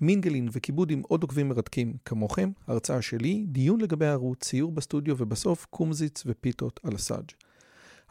[0.00, 5.66] מינגלין וכיבוד עם עוד עוקבים מרתקים כמוכם, הרצאה שלי, דיון לגבי הערוץ, ציור בסטודיו ובסוף
[5.70, 7.30] קומזיץ ופיתות על הסאג'.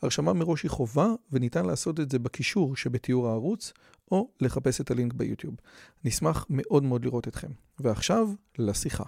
[0.01, 3.73] הרשמה מראש היא חובה וניתן לעשות את זה בקישור שבתיאור הערוץ
[4.11, 5.55] או לחפש את הלינק ביוטיוב.
[6.03, 7.51] נשמח מאוד מאוד לראות אתכם.
[7.79, 9.03] ועכשיו, לשיחה.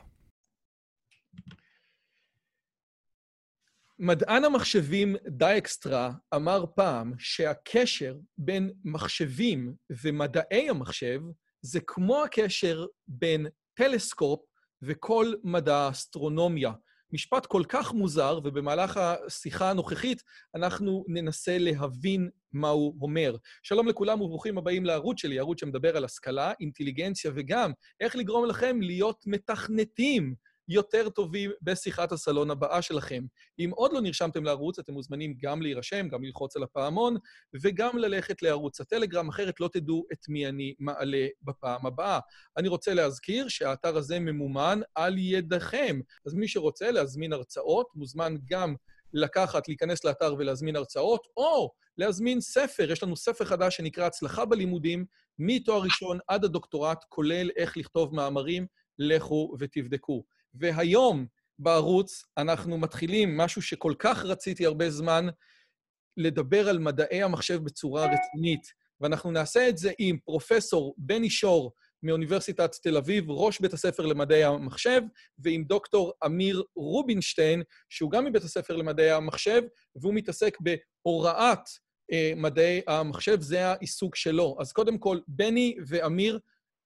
[3.99, 11.21] מדען המחשבים דייקסטרה אמר פעם שהקשר בין מחשבים ומדעי המחשב
[11.65, 14.39] זה כמו הקשר בין טלסקופ
[14.81, 16.71] וכל מדע האסטרונומיה.
[17.13, 20.21] משפט כל כך מוזר, ובמהלך השיחה הנוכחית
[20.55, 23.35] אנחנו ננסה להבין מה הוא אומר.
[23.63, 28.81] שלום לכולם וברוכים הבאים לערוץ שלי, ערוץ שמדבר על השכלה, אינטליגנציה וגם איך לגרום לכם
[28.81, 30.35] להיות מתכנתים.
[30.67, 33.23] יותר טובים בשיחת הסלון הבאה שלכם.
[33.59, 37.17] אם עוד לא נרשמתם לערוץ, אתם מוזמנים גם להירשם, גם ללחוץ על הפעמון,
[37.63, 42.19] וגם ללכת לערוץ הטלגרם, אחרת לא תדעו את מי אני מעלה בפעם הבאה.
[42.57, 48.75] אני רוצה להזכיר שהאתר הזה ממומן על ידיכם, אז מי שרוצה להזמין הרצאות, מוזמן גם
[49.13, 52.91] לקחת, להיכנס לאתר ולהזמין הרצאות, או להזמין ספר.
[52.91, 55.05] יש לנו ספר חדש שנקרא הצלחה בלימודים,
[55.39, 58.67] מתואר ראשון עד הדוקטורט, כולל איך לכתוב מאמרים,
[58.99, 60.23] לכו ותבדקו.
[60.59, 61.25] והיום
[61.59, 65.27] בערוץ אנחנו מתחילים משהו שכל כך רציתי הרבה זמן,
[66.17, 72.75] לדבר על מדעי המחשב בצורה רצינית, ואנחנו נעשה את זה עם פרופסור בני שור מאוניברסיטת
[72.83, 75.01] תל אביב, ראש בית הספר למדעי המחשב,
[75.37, 79.61] ועם דוקטור אמיר רובינשטיין, שהוא גם מבית הספר למדעי המחשב,
[79.95, 81.69] והוא מתעסק בהוראת
[82.11, 84.57] אה, מדעי המחשב, זה העיסוק שלו.
[84.59, 86.39] אז קודם כל, בני ואמיר,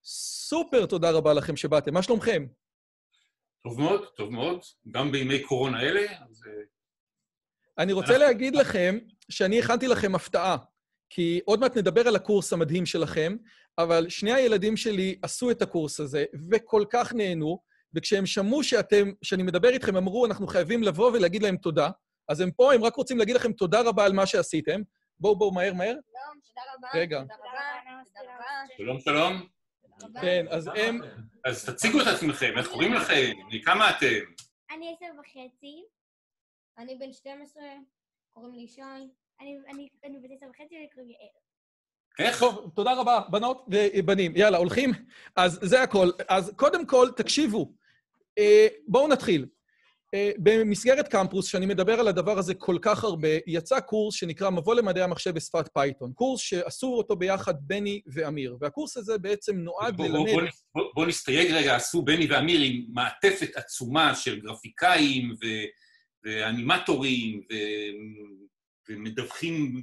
[0.05, 1.93] סופר תודה רבה לכם שבאתם.
[1.93, 2.45] מה שלומכם?
[3.63, 4.59] טוב מאוד, טוב מאוד,
[4.91, 6.43] גם בימי קורונה אלה, אז...
[6.47, 6.63] אה,
[7.77, 8.97] אני רוצה להגיד לכם
[9.29, 10.57] שאני הכנתי לכם הפתעה,
[11.09, 13.35] כי עוד מעט נדבר על הקורס המדהים שלכם,
[13.77, 17.59] אבל שני הילדים שלי עשו את הקורס הזה, וכל כך נהנו,
[17.95, 21.89] וכשהם שמעו שאתם, שאני מדבר איתכם, אמרו, אנחנו חייבים לבוא ולהגיד להם תודה.
[22.29, 24.81] אז הם פה, הם רק רוצים להגיד לכם תודה רבה על מה שעשיתם.
[25.19, 25.87] בואו, בואו, מהר, מהר.
[25.87, 26.99] שלום, תודה רבה.
[26.99, 27.21] רגע.
[27.21, 28.77] תודה רבה.
[28.77, 29.58] שלום, שלום.
[30.21, 31.01] כן, אז הם...
[31.45, 33.31] אז תציגו את עצמכם, איך קוראים לכם?
[33.51, 34.19] מכמה אתם?
[34.71, 35.83] אני עשר וחצי.
[36.77, 37.63] אני בן 12,
[38.31, 38.81] קוראים לי שי.
[39.41, 39.57] אני
[40.21, 42.25] בן עשר וחצי וקוראים לי אל.
[42.25, 42.39] איך?
[42.39, 44.35] טוב, תודה רבה, בנות ובנים.
[44.35, 44.91] יאללה, הולכים?
[45.35, 46.09] אז זה הכל.
[46.27, 47.73] אז קודם כל, תקשיבו.
[48.37, 49.45] אה, בואו נתחיל.
[50.13, 54.75] אה, במסגרת קמפוס, שאני מדבר על הדבר הזה כל כך הרבה, יצא קורס שנקרא מבוא
[54.75, 56.13] למדעי המחשב בשפת פייתון.
[56.13, 58.57] קורס שעשו אותו ביחד בני ואמיר.
[58.61, 60.31] והקורס הזה בעצם נועד בוא, ללמד...
[60.31, 60.41] בוא,
[60.75, 65.45] בוא, בוא נסתייג רגע, עשו בני ואמיר עם מעטפת עצומה של גרפיקאים ו,
[66.25, 67.55] ואנימטורים ו,
[68.89, 69.81] ומדווחים,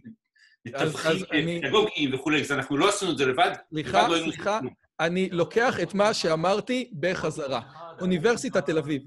[0.66, 1.16] מתווכים
[1.62, 2.15] פדגוגיים אני...
[2.15, 3.50] וכולי, אז אנחנו לא עשינו את זה לבד.
[3.70, 4.60] סליחה, סליחה,
[5.00, 7.60] אני לוקח את מה שאמרתי בחזרה.
[8.00, 9.03] אוניברסיטת תל אביב.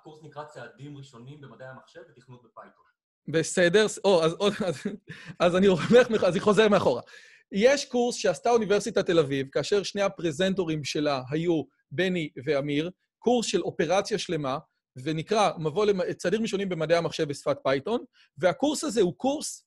[0.00, 2.84] הקורס נקרא צעדים ראשונים במדעי המחשב ותכנות בפייתון.
[3.28, 4.82] בסדר, או, אז, אז,
[5.38, 7.02] אז אני הולך, אז אני חוזר מאחורה.
[7.52, 13.62] יש קורס שעשתה אוניברסיטת תל אביב, כאשר שני הפרזנטורים שלה היו בני ואמיר, קורס של
[13.62, 14.58] אופרציה שלמה,
[14.96, 18.04] ונקרא מבוא לצעדים ראשונים במדעי המחשב בשפת פייתון,
[18.38, 19.66] והקורס הזה הוא קורס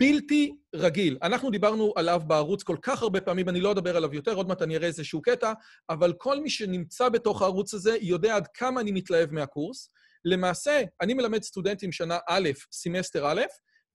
[0.00, 1.18] בלתי רגיל.
[1.22, 4.62] אנחנו דיברנו עליו בערוץ כל כך הרבה פעמים, אני לא אדבר עליו יותר, עוד מעט
[4.62, 5.52] אני אראה איזשהו קטע,
[5.90, 9.90] אבל כל מי שנמצא בתוך הערוץ הזה יודע עד כמה אני מתלהב מהקורס.
[10.24, 13.42] למעשה, אני מלמד סטודנטים שנה א', סמסטר א',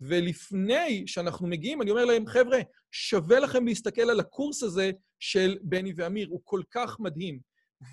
[0.02, 2.60] ולפני שאנחנו מגיעים, אני אומר להם, חבר'ה,
[2.92, 7.40] שווה לכם להסתכל על הקורס הזה של בני ואמיר, הוא כל כך מדהים.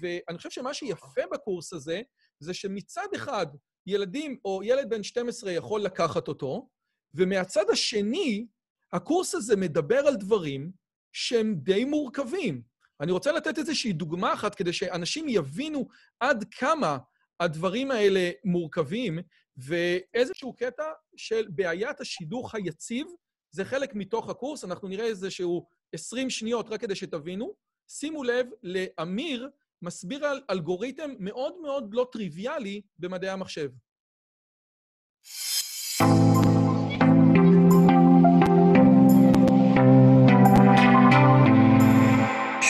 [0.00, 2.00] ואני חושב שמה שיפה בקורס הזה,
[2.40, 3.46] זה שמצד אחד,
[3.86, 6.68] ילדים או ילד בן 12 יכול לקחת אותו,
[7.16, 8.46] ומהצד השני,
[8.92, 10.70] הקורס הזה מדבר על דברים
[11.12, 12.62] שהם די מורכבים.
[13.00, 15.88] אני רוצה לתת איזושהי דוגמה אחת כדי שאנשים יבינו
[16.20, 16.98] עד כמה
[17.40, 19.18] הדברים האלה מורכבים,
[19.56, 20.84] ואיזשהו קטע
[21.16, 23.06] של בעיית השידוך היציב,
[23.50, 27.54] זה חלק מתוך הקורס, אנחנו נראה איזשהו 20 שניות רק כדי שתבינו.
[27.88, 29.50] שימו לב, לאמיר
[29.82, 33.70] מסביר על אלגוריתם מאוד מאוד לא טריוויאלי במדעי המחשב.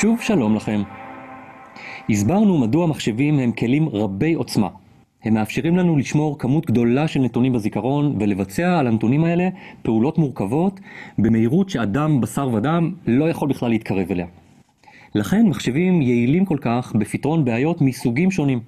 [0.01, 0.83] שוב שלום לכם.
[2.11, 4.69] הסברנו מדוע מחשבים הם כלים רבי עוצמה.
[5.25, 9.49] הם מאפשרים לנו לשמור כמות גדולה של נתונים בזיכרון ולבצע על הנתונים האלה
[9.83, 10.81] פעולות מורכבות
[11.19, 14.27] במהירות שאדם בשר ודם לא יכול בכלל להתקרב אליה.
[15.15, 18.61] לכן מחשבים יעילים כל כך בפתרון בעיות מסוגים שונים.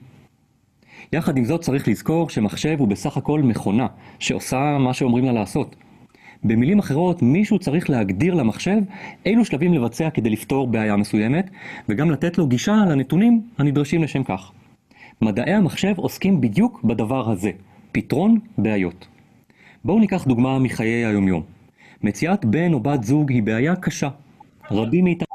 [1.13, 3.87] יחד עם זאת צריך לזכור שמחשב הוא בסך הכל מכונה
[4.19, 5.77] שעושה מה שאומרים לה לעשות.
[6.45, 8.79] במילים אחרות, מישהו צריך להגדיר למחשב
[9.27, 11.51] אילו שלבים לבצע כדי לפתור בעיה מסוימת,
[11.89, 14.53] וגם לתת לו גישה לנתונים הנדרשים לשם כך.
[15.23, 17.51] מדעי המחשב עוסקים בדיוק בדבר הזה,
[17.93, 19.07] פתרון בעיות.
[19.85, 21.43] בואו ניקח דוגמה מחיי היומיום.
[22.03, 24.09] מציאת בן או בת זוג היא בעיה קשה.
[24.71, 25.27] רבים מאיתנו...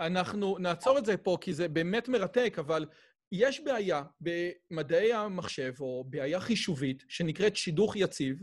[0.00, 2.86] אנחנו נעצור את זה פה, כי זה באמת מרתק, אבל
[3.32, 8.36] יש בעיה במדעי המחשב, או בעיה חישובית, שנקראת שידוך יציב,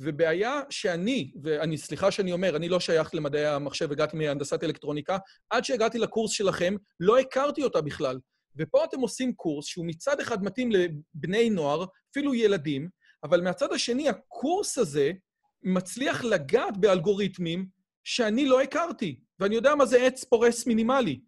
[0.00, 5.18] ובעיה שאני, ואני, סליחה שאני אומר, אני לא שייך למדעי המחשב, הגעתי מהנדסת אלקטרוניקה,
[5.50, 8.18] עד שהגעתי לקורס שלכם, לא הכרתי אותה בכלל.
[8.56, 12.88] ופה אתם עושים קורס שהוא מצד אחד מתאים לבני נוער, אפילו ילדים,
[13.24, 15.12] אבל מהצד השני, הקורס הזה
[15.62, 17.66] מצליח לגעת באלגוריתמים
[18.04, 21.20] שאני לא הכרתי, ואני יודע מה זה עץ פורס מינימלי.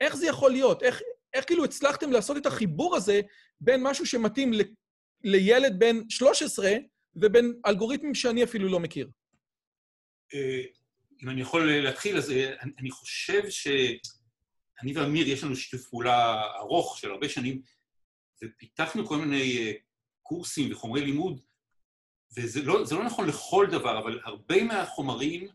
[0.00, 0.82] איך זה יכול להיות?
[0.82, 1.00] איך,
[1.34, 3.20] איך כאילו הצלחתם לעשות את החיבור הזה
[3.60, 4.60] בין משהו שמתאים ל,
[5.24, 6.70] לילד בן 13
[7.22, 9.10] ובין אלגוריתמים שאני אפילו לא מכיר?
[10.34, 10.62] אה,
[11.22, 13.68] אם אני יכול להתחיל, אז אה, אני חושב ש...
[14.82, 17.62] אני ואמיר, יש לנו שיתוף פעולה ארוך של הרבה שנים,
[18.44, 19.72] ופיתחנו כל מיני אה,
[20.22, 21.40] קורסים וחומרי לימוד,
[22.36, 25.48] וזה לא, לא נכון לכל דבר, אבל הרבה מהחומרים,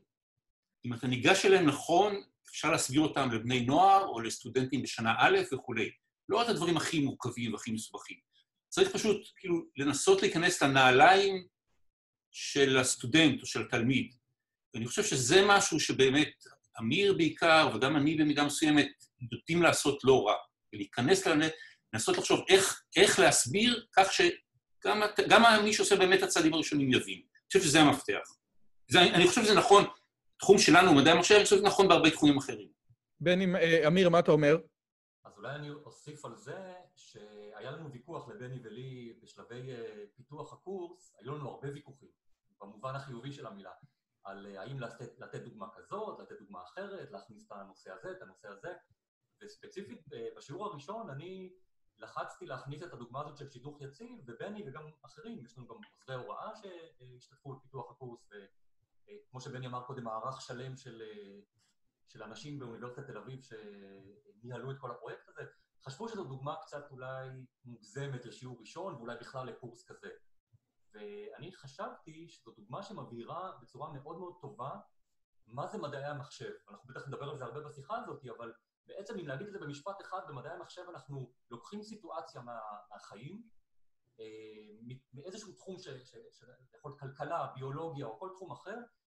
[0.86, 5.92] אם אתה ניגש אליהם נכון, אפשר להסביר אותם לבני נוער או לסטודנטים בשנה א' וכולי.
[6.30, 8.18] לא את הדברים הכי מורכבים והכי מסובכים.
[8.70, 11.48] צריך פשוט כאילו לנסות להיכנס לנעליים
[12.34, 14.14] של הסטודנט או של התלמיד.
[14.74, 16.34] ואני חושב שזה משהו שבאמת
[16.80, 18.88] אמיר בעיקר, וגם אני במידה מסוימת,
[19.32, 20.36] יודעים לעשות לא רע,
[20.74, 21.52] ולהיכנס לנט,
[21.94, 25.02] לנסות לחשוב איך, איך להסביר כך שגם
[25.64, 27.22] מי שעושה באמת הצעדים הראשונים יבין.
[27.22, 28.36] אני חושב שזה המפתח.
[28.88, 29.86] זה, אני חושב שזה נכון,
[30.38, 32.68] תחום שלנו, מדעי המחשב, אני חושב שזה נכון בהרבה תחומים אחרים.
[33.20, 34.58] בני, אה, אמיר, מה אתה אומר?
[35.26, 41.16] אז אולי אני אוסיף על זה שהיה לנו ויכוח לבני ולי בשלבי אה, פיתוח הקורס,
[41.20, 42.10] היו לנו הרבה ויכוחים,
[42.64, 43.72] במובן החיובי של המילה.
[44.24, 48.22] על אה, האם לתת, לתת דוגמה כזאת, לתת דוגמה אחרת, להכניס את הנושא הזה, את
[48.22, 48.74] הנושא הזה.
[49.42, 51.54] וספציפית אה, בשיעור הראשון אני
[51.98, 56.16] לחצתי להכניס את הדוגמה הזאת של שידוך יציב, ובני וגם אחרים, יש לנו גם עוזרי
[56.16, 61.02] הוראה שהשתתפו בפיתוח הקורס, וכמו אה, שבני אמר קודם, מערך שלם של,
[62.08, 65.42] של אנשים באוניברסיטת תל אביב שניהלו את כל הפרויקט הזה,
[65.86, 67.30] חשבו שזו דוגמה קצת אולי
[67.66, 70.10] מוגזמת לשיעור ראשון, ואולי בכלל לקורס כזה.
[70.94, 74.72] ואני חשבתי שזו דוגמה שמבהירה בצורה מאוד מאוד טובה
[75.48, 76.52] מה זה מדעי המחשב.
[76.70, 78.54] אנחנו בטח נדבר על זה הרבה בשיחה הזאת, אבל
[78.88, 82.60] בעצם אם להגיד את זה במשפט אחד, במדעי המחשב אנחנו לוקחים סיטואציה מה,
[82.92, 83.44] מהחיים,
[84.20, 84.26] אה,
[85.14, 88.78] מאיזשהו תחום שיכול להיות כלכלה, ביולוגיה או כל תחום אחר,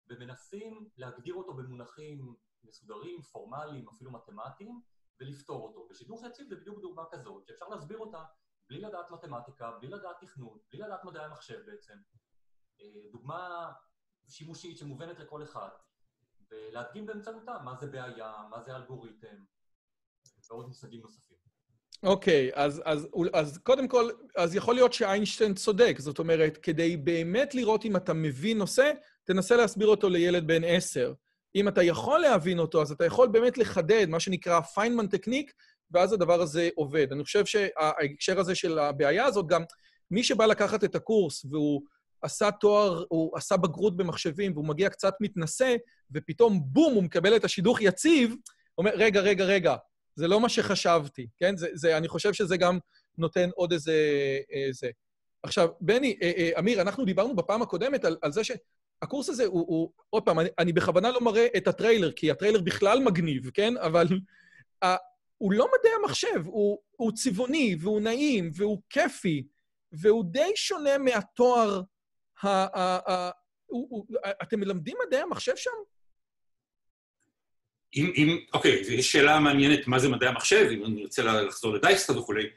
[0.10, 4.82] ומנסים להגדיר אותו במונחים מסודרים, פורמליים, אפילו מתמטיים,
[5.20, 5.88] ולפתור אותו.
[5.90, 8.24] ושידוך יציב זה בדיוק דוגמה כזאת, שאפשר להסביר אותה
[8.70, 11.94] בלי לדעת מתמטיקה, בלי לדעת תכנות, בלי לדעת מדעי המחשב בעצם.
[12.82, 13.72] אה, דוגמה
[14.30, 15.70] שימושית שמובנת לכל אחד,
[16.52, 19.36] ולהדגים באמצעותה מה זה בעיה, מה זה אלגוריתם,
[20.50, 21.38] ועוד מושגים נוספים.
[22.04, 25.96] אוקיי, okay, אז, אז, אז קודם כל, אז יכול להיות שאיינשטיין צודק.
[26.00, 28.92] זאת אומרת, כדי באמת לראות אם אתה מבין נושא,
[29.24, 31.14] תנסה להסביר אותו לילד בן עשר.
[31.56, 35.54] אם אתה יכול להבין אותו, אז אתה יכול באמת לחדד, מה שנקרא פיינמן טכניק,
[35.92, 37.12] ואז הדבר הזה עובד.
[37.12, 39.64] אני חושב שההקשר הזה של הבעיה הזאת, גם
[40.12, 41.82] מי שבא לקחת את הקורס והוא
[42.22, 45.76] עשה תואר, הוא עשה בגרות במחשבים והוא מגיע קצת מתנשא,
[46.12, 48.36] ופתאום בום, הוא מקבל את השידוך יציב,
[48.78, 49.76] אומר, רגע, רגע, רגע,
[50.16, 51.58] זה לא מה שחשבתי, כן?
[51.58, 52.80] זה, זה, אני חושב שזה גם
[53.18, 53.94] נותן עוד איזה...
[54.50, 54.90] איזה.
[55.44, 59.66] עכשיו, בני, אה, אה, אמיר, אנחנו דיברנו בפעם הקודמת על, על זה שהקורס הזה הוא,
[59.68, 63.78] הוא עוד פעם, אני, אני בכוונה לא מראה את הטריילר, כי הטריילר בכלל מגניב, כן?
[63.78, 64.08] אבל
[65.38, 69.48] הוא לא מדעי המחשב, הוא, הוא צבעוני, והוא נעים, והוא כיפי,
[69.92, 71.82] והוא די שונה מהתואר
[72.44, 72.48] ה...
[72.48, 73.32] ה, ה
[73.66, 74.06] הוא, הוא,
[74.42, 75.72] אתם מלמדים מדעי המחשב שם?
[77.96, 82.18] אם, אם, אוקיי, יש שאלה מעניינת מה זה מדעי המחשב, אם אני רוצה לחזור לדייסטה
[82.18, 82.50] וכולי,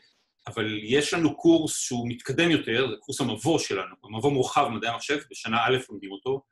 [0.47, 5.19] אבל יש לנו קורס שהוא מתקדם יותר, זה קורס המבוא שלנו, המבוא מורחב במדעי המחשב,
[5.31, 6.43] בשנה א' לומדים אותו,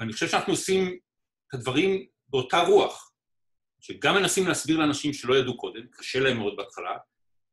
[0.00, 0.98] ואני חושב שאנחנו עושים
[1.48, 3.09] את הדברים באותה רוח.
[3.80, 6.96] שגם מנסים להסביר לאנשים שלא ידעו קודם, קשה להם מאוד בהתחלה,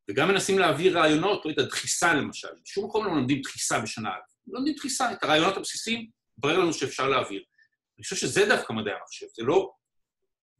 [0.10, 2.48] וגם מנסים להעביר רעיונות, או את הדחיסה למשל.
[2.64, 4.54] בשום מקום לא לומדים דחיסה בשנה א'.
[4.54, 7.44] לומדים דחיסה, את הרעיונות הבסיסיים, התברר לנו שאפשר להעביר.
[7.98, 9.72] אני חושב שזה דווקא מדעי המחשב, זה לא...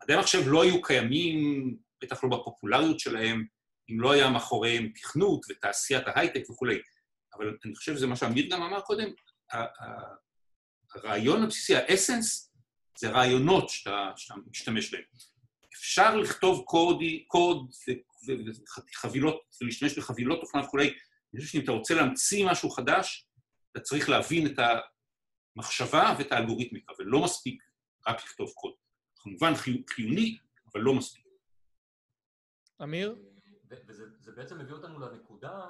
[0.04, 3.46] מדעי המחשב לא היו קיימים, בטח לא בפופולריות שלהם,
[3.92, 6.80] אם לא היה מאחוריהם תכנות ותעשיית ההייטק וכולי.
[7.34, 9.10] אבל אני חושב שזה מה שאמיר גם אמר קודם,
[10.96, 12.54] הרעיון הבסיסי, האסנס,
[13.00, 15.04] זה רעיונות שאתה, שאתה משתמש בהם.
[15.74, 17.72] אפשר לכתוב קודי, קוד
[18.94, 20.94] וחבילות, ולהשתמש בחבילות תוכנה וכולי.
[21.34, 23.28] אני חושב שאם אתה רוצה להמציא משהו חדש,
[23.72, 24.60] אתה צריך להבין את
[25.56, 27.64] המחשבה ואת האלגוריתמיקה, ולא מספיק
[28.08, 28.74] רק לכתוב קוד.
[29.16, 29.52] כמובן
[29.90, 30.38] חיוני,
[30.72, 31.26] אבל לא מספיק.
[32.84, 33.16] אמיר?
[33.88, 35.68] וזה בעצם מביא אותנו לנקודה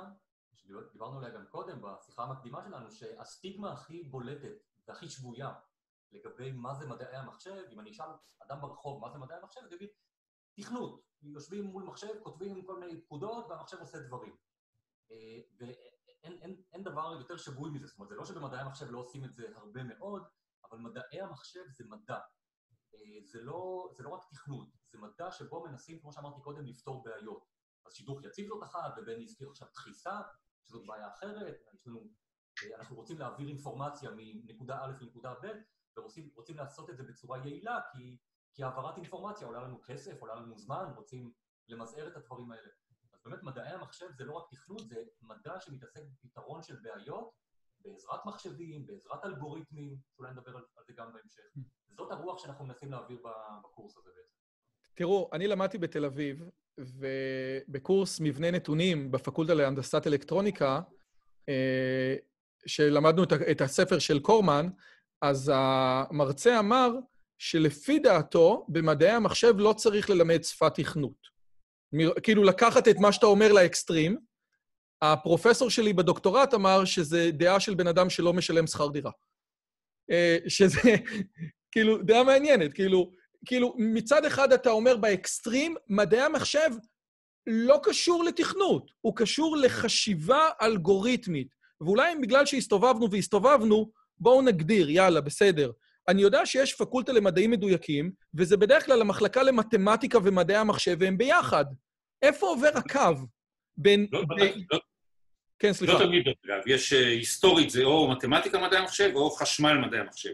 [0.53, 5.53] שדיברנו עליה גם קודם בשיחה המקדימה שלנו, שהסטיגמה הכי בולטת והכי שבויה
[6.11, 8.05] לגבי מה זה מדעי המחשב, אם אני אשאל
[8.39, 9.89] אדם ברחוב מה זה מדעי המחשב, הוא יגיד,
[10.55, 11.01] תכנות.
[11.21, 14.35] יושבים מול מחשב, כותבים כל מיני פקודות והמחשב עושה דברים.
[15.11, 18.99] אה, ואין אין, אין דבר יותר שבוי מזה, זאת אומרת, זה לא שבמדעי המחשב לא
[18.99, 20.23] עושים את זה הרבה מאוד,
[20.71, 22.19] אבל מדעי המחשב זה מדע.
[22.93, 27.03] אה, זה לא, זה לא רק תכנות, זה מדע שבו מנסים, כמו שאמרתי קודם, לפתור
[27.03, 27.43] בעיות.
[27.85, 30.21] אז שידוך יציב זאת אחת, ובני הזכיר עכשיו דחיסה,
[30.63, 31.99] שזאת בעיה אחרת, יש לנו,
[32.63, 35.47] אה, אנחנו רוצים להעביר אינפורמציה מנקודה א' לנקודה ב',
[35.97, 38.17] ורוצים לעשות את זה בצורה יעילה, כי,
[38.53, 41.31] כי העברת אינפורמציה עולה לנו כסף, עולה לנו זמן, רוצים
[41.67, 42.69] למזער את הדברים האלה.
[43.13, 47.31] אז באמת מדעי המחשב זה לא רק תכנות, זה מדע שמתעסק בפתרון של בעיות
[47.79, 51.43] בעזרת מחשבים, בעזרת אלגוריתמים, שאולי נדבר על, על זה גם בהמשך.
[51.97, 53.23] זאת הרוח שאנחנו מנסים להעביר
[53.63, 54.37] בקורס הזה בעצם.
[54.93, 60.81] תראו, אני למדתי בתל אביב, ובקורס מבנה נתונים בפקולטה להנדסת אלקטרוניקה,
[61.49, 62.15] אה,
[62.65, 64.69] שלמדנו את הספר של קורמן,
[65.21, 66.91] אז המרצה אמר
[67.37, 71.27] שלפי דעתו, במדעי המחשב לא צריך ללמד שפת תכנות.
[72.23, 74.17] כאילו, לקחת את מה שאתה אומר לאקסטרים.
[75.01, 79.11] הפרופסור שלי בדוקטורט אמר שזה דעה של בן אדם שלא משלם שכר דירה.
[80.11, 80.79] אה, שזה,
[81.71, 82.73] כאילו, דעה מעניינת.
[82.73, 83.11] כאילו,
[83.45, 86.69] כאילו, מצד אחד אתה אומר באקסטרים, מדעי המחשב
[87.47, 91.47] לא קשור לתכנות, הוא קשור לחשיבה אלגוריתמית.
[91.81, 95.71] ואולי בגלל שהסתובבנו והסתובבנו, בואו נגדיר, יאללה, בסדר.
[96.07, 101.65] אני יודע שיש פקולטה למדעים מדויקים, וזה בדרך כלל המחלקה למתמטיקה ומדעי המחשב, והם ביחד.
[102.21, 103.25] איפה עובר הקו
[103.77, 104.07] בין...
[104.11, 104.39] לא, ב...
[104.39, 104.79] לא, לא,
[105.59, 105.93] כן, סליחה.
[105.93, 106.61] לא תמיד, אגב.
[106.67, 110.33] יש אה, היסטורית, זה או מתמטיקה מדעי המחשב, או חשמל מדעי המחשב.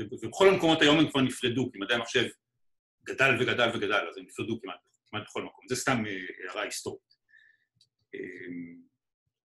[0.00, 2.24] ובכל המקומות היום הם כבר נפרדו, כי מדעי המחשב
[3.04, 4.76] גדל וגדל וגדל, אז הם נפרדו כמעט,
[5.10, 5.64] כמעט בכל מקום.
[5.68, 6.12] זה סתם אה,
[6.48, 7.12] הערה היסטורית.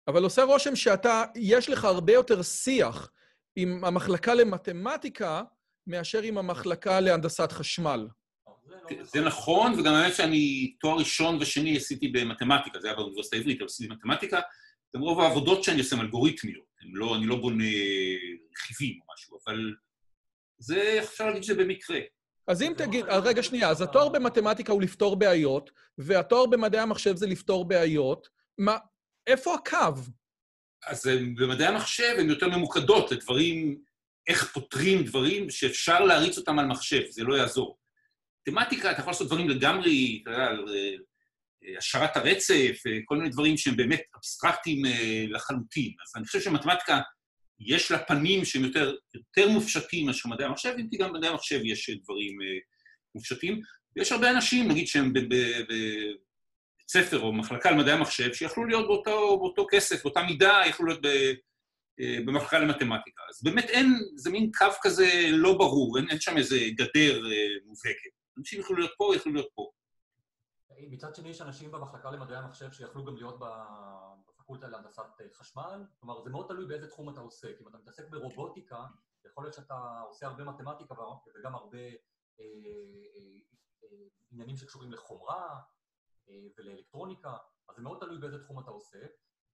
[0.08, 3.10] אבל עושה רושם שאתה, יש לך הרבה יותר שיח
[3.56, 5.42] עם המחלקה למתמטיקה
[5.86, 8.08] מאשר עם המחלקה להנדסת חשמל.
[9.02, 13.66] זה נכון, וגם האמת שאני תואר ראשון ושני עשיתי במתמטיקה, זה היה באוניברסיטה העברית, אבל
[13.66, 14.40] עשיתי מתמטיקה,
[14.96, 17.64] גם רוב העבודות שאני עושה הן אלגוריתמיות, לא, אני לא בונה
[18.52, 19.74] רכיבים או משהו, אבל
[20.58, 21.98] זה, אפשר להגיד שזה במקרה.
[22.48, 27.26] אז אם תגיד, רגע שנייה, אז התואר במתמטיקה הוא לפתור בעיות, והתואר במדעי המחשב זה
[27.26, 28.28] לפתור בעיות,
[28.58, 28.78] מה,
[29.26, 30.02] איפה הקו?
[30.86, 33.82] אז במדעי המחשב הן יותר ממוקדות לדברים,
[34.28, 37.78] איך פותרים דברים שאפשר להריץ אותם על מחשב, זה לא יעזור.
[38.48, 43.56] מתמטיקה, אתה יכול לעשות דברים לגמרי, אתה יודע, אה, השארת הרצף, אה, כל מיני דברים
[43.56, 45.92] שהם באמת אבסטרקטיים אה, לחלוטין.
[46.02, 47.00] אז אני חושב שמתמטיקה,
[47.60, 51.60] יש לה פנים שהם יותר, יותר מופשטים מאשר מדעי המחשב, אם כי גם במדעי המחשב
[51.64, 52.38] יש דברים
[53.14, 53.60] מופשטים.
[53.96, 55.12] ויש הרבה אנשים, נגיד, שהם
[56.92, 61.06] ספר או מחלקה למדעי המחשב, שיכלו להיות באותו, באותו כסף, באותה מידה, יכלו להיות ב,
[62.00, 63.22] אה, במחלקה למתמטיקה.
[63.30, 67.66] אז באמת אין, זה מין קו כזה לא ברור, אין, אין שם איזה גדר אה,
[67.66, 68.10] מובהקת.
[68.38, 69.70] אנשים יכלו להיות פה, יכלו להיות פה.
[70.90, 75.84] מצד שני, יש אנשים במחלקה למדעי המחשב שיכלו גם להיות בפקולטה להנדסת אה, חשמל.
[76.00, 77.54] כלומר, זה מאוד תלוי באיזה תחום אתה עוסק.
[77.60, 78.84] אם אתה מתעסק ברובוטיקה,
[79.26, 79.74] יכול להיות שאתה
[80.08, 80.94] עושה הרבה מתמטיקה
[81.34, 81.78] וגם הרבה
[82.40, 82.44] אה,
[83.84, 83.88] אה,
[84.32, 85.58] עניינים שקשורים לחומרה, אה,
[86.28, 87.36] ולאלקטרוניקה,
[87.68, 88.98] אז זה מאוד תלוי באיזה תחום אתה עושה.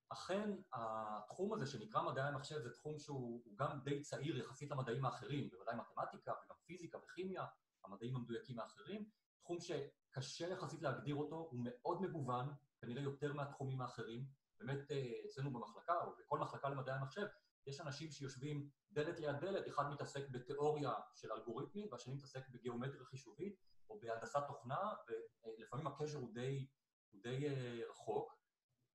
[0.09, 5.51] אכן, התחום הזה שנקרא מדעי המחשב זה תחום שהוא גם די צעיר יחסית למדעים האחרים,
[5.51, 7.47] בוודאי מתמטיקה וגם פיזיקה וכימיה,
[7.85, 9.05] המדעים המדויקים האחרים,
[9.41, 14.27] תחום שקשה יחסית להגדיר אותו, הוא מאוד מגוון, כנראה יותר מהתחומים האחרים.
[14.61, 17.27] באמת אה, אצלנו במחלקה, או בכל מחלקה למדעי המחשב,
[17.69, 23.57] יש אנשים שיושבים דלת ליד דלת, אחד מתעסק בתיאוריה של אלגוריתמים והשני מתעסק בגיאומטריה חישובית
[23.91, 28.39] או בהנדסת תוכנה, ולפעמים הקשר הוא די, אה, רחוק.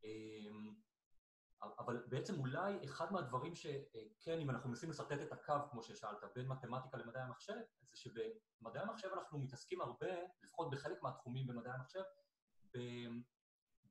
[0.04, 0.76] אמ,
[1.80, 6.48] אבל בעצם אולי אחד מהדברים שכן, אם אנחנו מנסים לשרטט את הקו, כמו ששאלת, בין
[6.48, 7.54] מתמטיקה למדעי המחשב,
[7.90, 10.12] זה שבמדעי המחשב אנחנו מתעסקים הרבה,
[10.44, 12.04] לפחות בחלק מהתחומים במדעי המחשב,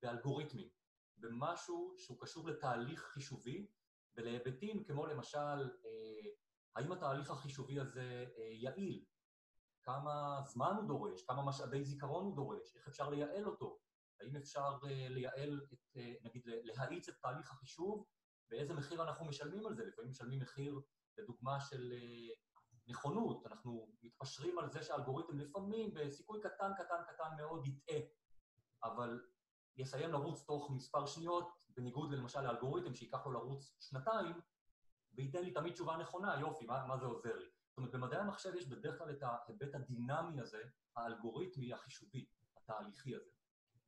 [0.03, 0.69] באלגוריתמים,
[1.17, 3.67] במשהו שהוא קשור לתהליך חישובי
[4.17, 6.31] ולהיבטים כמו למשל, אה,
[6.77, 9.05] האם התהליך החישובי הזה אה, יעיל?
[9.83, 11.23] כמה זמן הוא דורש?
[11.23, 12.77] כמה משאבי זיכרון הוא דורש?
[12.77, 13.79] איך אפשר לייעל אותו?
[14.21, 18.07] האם אפשר אה, לייעל, את, נגיד, להאיץ את תהליך החישוב
[18.51, 19.85] ואיזה מחיר אנחנו משלמים על זה.
[19.85, 20.81] לפעמים משלמים מחיר,
[21.19, 21.93] לדוגמה, של
[22.87, 23.47] נכונות.
[23.47, 28.01] אנחנו מתפשרים על זה שהאלגוריתם לפעמים, בסיכוי קטן, קטן, קטן מאוד, יטעה,
[28.85, 29.21] אבל
[29.77, 34.33] יסיים לרוץ תוך מספר שניות, בניגוד למשל לאלגוריתם שייקח לו לרוץ שנתיים,
[35.15, 37.45] וייתן לי תמיד תשובה נכונה, יופי, מה, מה זה עוזר לי?
[37.69, 40.63] זאת אומרת, במדעי המחשב יש בדרך כלל את ההיבט הדינמי הזה,
[40.97, 42.25] האלגוריתמי, החישובי,
[42.57, 43.31] התהליכי הזה.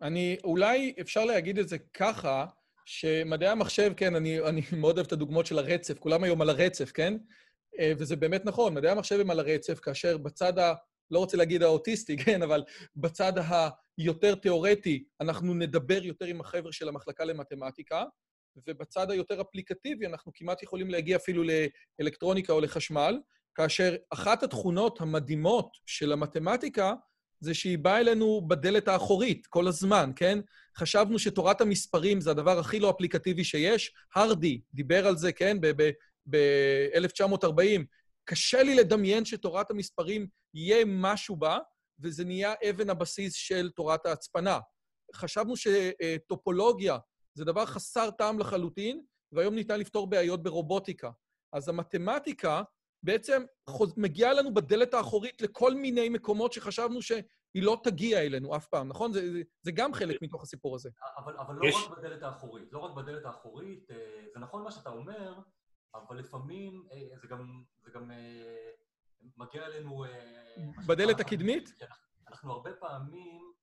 [0.03, 2.47] אני, אולי אפשר להגיד את זה ככה,
[2.85, 6.93] שמדעי המחשב, כן, אני, אני מאוד אוהב את הדוגמאות של הרצף, כולם היום על הרצף,
[6.93, 7.19] כן?
[7.79, 10.75] אה, וזה באמת נכון, מדעי המחשב הם על הרצף, כאשר בצד ה...
[11.11, 12.65] לא רוצה להגיד האוטיסטי, כן, אבל
[12.97, 13.33] בצד
[13.99, 18.05] היותר תיאורטי, אנחנו נדבר יותר עם החבר'ה של המחלקה למתמטיקה,
[18.67, 21.43] ובצד היותר אפליקטיבי אנחנו כמעט יכולים להגיע אפילו
[22.01, 23.19] לאלקטרוניקה או לחשמל,
[23.55, 26.95] כאשר אחת התכונות המדהימות של המתמטיקה
[27.41, 30.39] זה שהיא באה אלינו בדלת האחורית כל הזמן, כן?
[30.77, 33.93] חשבנו שתורת המספרים זה הדבר הכי לא אפליקטיבי שיש.
[34.15, 35.57] הרדי דיבר על זה, כן?
[36.31, 37.81] ב-1940.
[38.25, 41.59] קשה לי לדמיין שתורת המספרים יהיה משהו בה,
[42.03, 44.59] וזה נהיה אבן הבסיס של תורת ההצפנה.
[45.15, 46.99] חשבנו שטופולוגיה
[47.35, 51.11] זה דבר חסר טעם לחלוטין, והיום ניתן לפתור בעיות ברובוטיקה.
[51.53, 52.63] אז המתמטיקה
[53.05, 53.43] בעצם.
[53.97, 57.23] מגיעה לנו בדלת האחורית לכל מיני מקומות שחשבנו שהיא
[57.55, 59.13] לא תגיע אלינו אף פעם, נכון?
[59.13, 60.91] זה, זה, זה גם חלק מתוך הסיפור הזה.
[61.17, 61.75] אבל, אבל לא יש...
[61.75, 62.73] רק בדלת האחורית.
[62.73, 63.97] לא רק בדלת האחורית, אה,
[64.35, 65.35] זה נכון מה שאתה אומר,
[65.95, 68.71] אבל לפעמים אה, זה גם, זה גם אה,
[69.37, 70.05] מגיע אלינו...
[70.87, 71.71] בדלת הקדמית?
[72.29, 73.55] אנחנו, הרבה פעמים...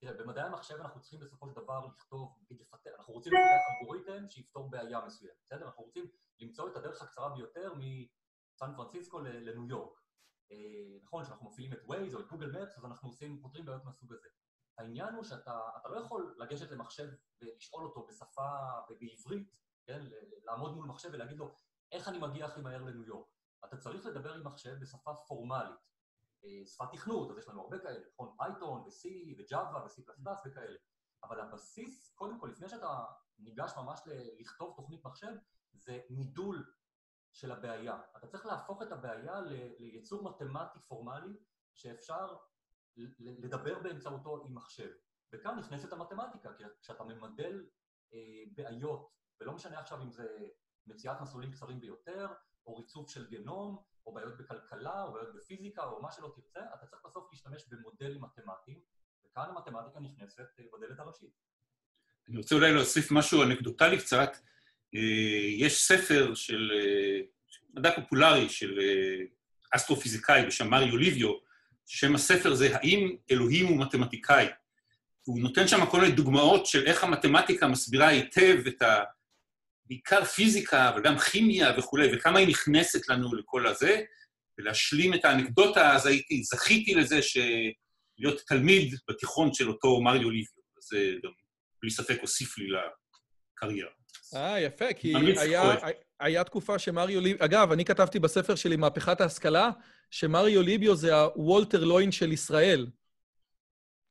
[0.00, 4.70] תראה, במדעי המחשב אנחנו צריכים בסופו של דבר לכתוב, לפתח, אנחנו רוצים לפתח אלגוריתם שיפתור
[4.70, 5.66] בעיה מסוימת, בסדר?
[5.66, 6.04] אנחנו רוצים
[6.40, 10.00] למצוא את הדרך הקצרה ביותר מסן פרנסיסקו לניו יורק.
[10.52, 10.56] אה,
[11.02, 14.12] נכון, כשאנחנו מפעילים את Waze או את גוגל מפס, אז אנחנו עושים, פותרים בעיות מהסוג
[14.12, 14.28] הזה.
[14.78, 17.08] העניין הוא שאתה לא יכול לגשת למחשב
[17.40, 18.48] ולשאול אותו בשפה,
[19.00, 19.54] בעברית,
[19.86, 20.00] כן?
[20.44, 21.54] לעמוד מול מחשב ולהגיד לו,
[21.92, 23.28] איך אני מגיע הכי מהר לניו יורק?
[23.64, 25.90] אתה צריך לדבר עם מחשב בשפה פורמלית.
[26.44, 28.34] אה, שפת תכנות, אז יש לנו הרבה כאלה, נכון?
[28.36, 30.00] פייתון ו-C ו-Java ו-C++
[30.46, 30.78] וכאלה.
[31.22, 33.04] אבל הבסיס, קודם כל, לפני שאתה
[33.38, 34.00] ניגש ממש
[34.38, 35.32] לכתוב תוכנית מחשב,
[35.72, 36.74] זה מידול
[37.32, 38.00] של הבעיה.
[38.16, 39.40] אתה צריך להפוך את הבעיה
[39.78, 41.36] ליצור מתמטי פורמלי
[41.74, 42.36] שאפשר
[43.18, 44.90] לדבר באמצעותו עם מחשב.
[45.32, 47.66] וכאן נכנסת המתמטיקה, כי כשאתה ממדל
[48.12, 50.48] אה, בעיות, ולא משנה עכשיו אם זה
[50.90, 52.26] מציאת מסלולים קצרים ביותר,
[52.66, 56.86] או ריצוף של גנום, או בעיות בכלכלה, או בעיות בפיזיקה, או מה שלא תרצה, אתה
[56.86, 58.78] צריך בסוף להשתמש במודלים מתמטיים,
[59.24, 61.30] וכאן המתמטיקה נכנסת אה, בדלת הראשית.
[62.28, 64.36] אני רוצה אולי להוסיף משהו אנקדוטלי קצת.
[64.94, 65.00] אה,
[65.56, 67.20] יש ספר של אה,
[67.74, 68.80] מדע פופולרי של
[69.70, 71.32] אסטרופיזיקאי בשם מריו ליביו,
[71.86, 74.46] שם הספר זה האם אלוהים הוא מתמטיקאי.
[75.24, 79.04] הוא נותן שם כל מיני דוגמאות של איך המתמטיקה מסבירה היטב את ה...
[79.90, 84.00] בעיקר פיזיקה, אבל גם כימיה וכולי, וכמה היא נכנסת לנו לכל הזה,
[84.58, 87.36] ולהשלים את האנקדוטה, אז הייתי, זכיתי לזה ש...
[88.20, 90.62] להיות תלמיד בתיכון של אותו מריו ליביו.
[90.80, 91.30] זה גם,
[91.82, 93.90] בלי ספק, הוסיף לי לקריירה.
[94.34, 95.74] אה, יפה, כי היה,
[96.20, 97.44] היה תקופה שמריו ליביו...
[97.44, 99.70] אגב, אני כתבתי בספר שלי, מהפכת ההשכלה,
[100.10, 102.86] שמריו ליביו זה הוולטר לוין של ישראל.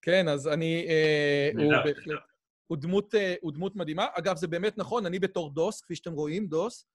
[0.02, 0.86] כן, אז אני...
[0.90, 2.29] אה, הוא בהחלט...
[2.70, 4.08] הוא דמות, אה, הוא דמות מדהימה.
[4.14, 6.86] אגב, זה באמת נכון, אני בתור דוס, כפי שאתם רואים, דוס,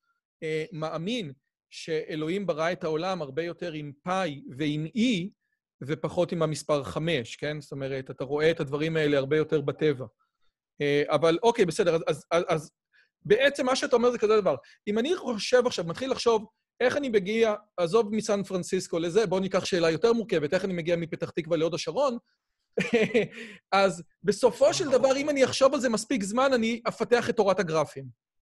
[0.42, 1.32] אה, מאמין
[1.70, 5.30] שאלוהים ברא את העולם הרבה יותר עם פאי ועם אי,
[5.82, 7.60] ופחות עם המספר חמש, כן?
[7.60, 10.06] זאת אומרת, אתה רואה את הדברים האלה הרבה יותר בטבע.
[10.80, 12.70] אה, אבל אוקיי, בסדר, אז, אז, אז,
[13.24, 14.56] בעצם מה שאתה אומר זה כזה דבר.
[14.86, 16.46] אם אני חושב עכשיו, מתחיל לחשוב,
[16.80, 20.96] איך אני מגיע, עזוב מסן פרנסיסקו לזה, בואו ניקח שאלה יותר מורכבת, איך אני מגיע
[20.96, 22.18] מפתח תקווה להוד השרון,
[23.72, 27.58] אז בסופו של דבר, אם אני אחשוב על זה מספיק זמן, אני אפתח את תורת
[27.58, 28.08] הגרפים.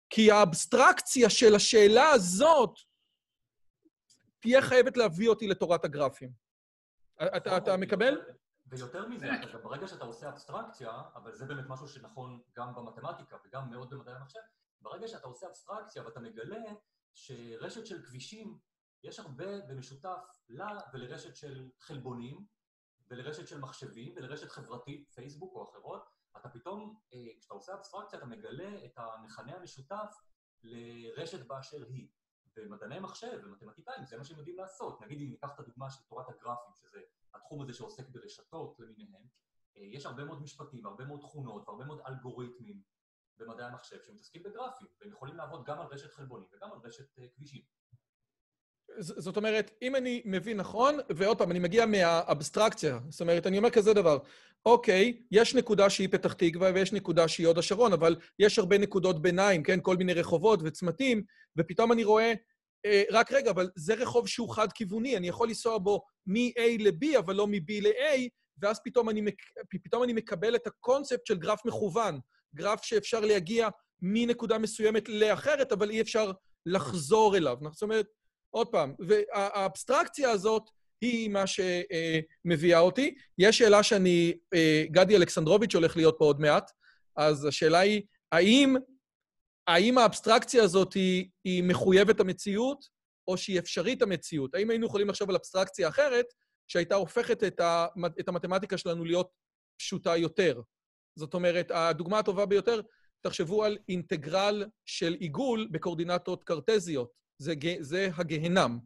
[0.09, 2.75] כי האבסטרקציה של השאלה הזאת
[4.39, 6.31] תהיה חייבת להביא אותי לתורת הגרפים.
[7.37, 8.21] אתה, אתה מקבל?
[8.65, 9.27] ויותר מזה,
[9.63, 14.39] ברגע שאתה עושה אבסטרקציה, אבל זה באמת משהו שנכון גם במתמטיקה וגם מאוד במדעי המחשב,
[14.81, 16.63] ברגע שאתה עושה אבסטרקציה ואתה מגלה
[17.13, 18.57] שרשת של כבישים,
[19.03, 22.45] יש הרבה במשותף לה ולרשת של חלבונים,
[23.13, 28.25] ולרשת של מחשבים ולרשת חברתית, פייסבוק או אחרות, אתה פתאום, אה, כשאתה עושה אבסטרקציה, אתה
[28.25, 30.15] מגלה את המכנה המשותף
[30.63, 32.07] לרשת באשר היא.
[32.57, 35.01] ומדעני מחשב ומתמטיקאים, זה מה שהם יודעים לעשות.
[35.01, 36.99] נגיד אם ניקח את הדוגמה של תורת הגרפים, שזה
[37.33, 39.27] התחום הזה שעוסק ברשתות למיניהן,
[39.77, 42.81] אה, יש הרבה מאוד משפטים, הרבה מאוד תכונות והרבה מאוד אלגוריתמים
[43.37, 47.27] במדעי המחשב שמתעסקים בגרפים, והם יכולים לעבוד גם על רשת חלבונים וגם על רשת אה,
[47.35, 47.61] כבישים.
[48.97, 53.69] זאת אומרת, אם אני מבין נכון, ועוד פעם, אני מגיע מהאבסטרקציה, זאת אומרת, אני אומר
[53.69, 54.17] כזה דבר,
[54.65, 59.21] אוקיי, יש נקודה שהיא פתח תקווה ויש נקודה שהיא הוד השרון, אבל יש הרבה נקודות
[59.21, 59.79] ביניים, כן?
[59.81, 61.23] כל מיני רחובות וצמתים,
[61.57, 62.33] ופתאום אני רואה,
[62.85, 67.35] אה, רק רגע, אבל זה רחוב שהוא חד-כיווני, אני יכול לנסוע בו מ-A ל-B, אבל
[67.35, 68.29] לא מ-B ל-A,
[68.61, 69.35] ואז פתאום אני, מק...
[69.83, 72.19] פתאום אני מקבל את הקונספט של גרף מכוון,
[72.55, 73.69] גרף שאפשר להגיע
[74.01, 76.31] מנקודה מסוימת לאחרת, אבל אי אפשר
[76.65, 77.57] לחזור אליו.
[77.71, 78.05] זאת אומרת,
[78.53, 80.69] עוד פעם, והאבסטרקציה הזאת
[81.01, 83.15] היא מה שמביאה אותי.
[83.37, 86.71] יש שאלה שאני, אה, גדי אלכסנדרוביץ' הולך להיות פה עוד מעט,
[87.15, 88.75] אז השאלה היא, האם,
[89.67, 92.85] האם האבסטרקציה הזאת היא, היא מחויבת המציאות,
[93.27, 94.55] או שהיא אפשרית המציאות?
[94.55, 96.25] האם היינו יכולים לחשוב על אבסטרקציה אחרת,
[96.67, 97.87] שהייתה הופכת את, ה,
[98.19, 99.29] את המתמטיקה שלנו להיות
[99.77, 100.61] פשוטה יותר?
[101.15, 102.81] זאת אומרת, הדוגמה הטובה ביותר,
[103.21, 107.22] תחשבו על אינטגרל של עיגול בקורדינטות קרטזיות.
[107.37, 108.79] זה, זה הגהנם.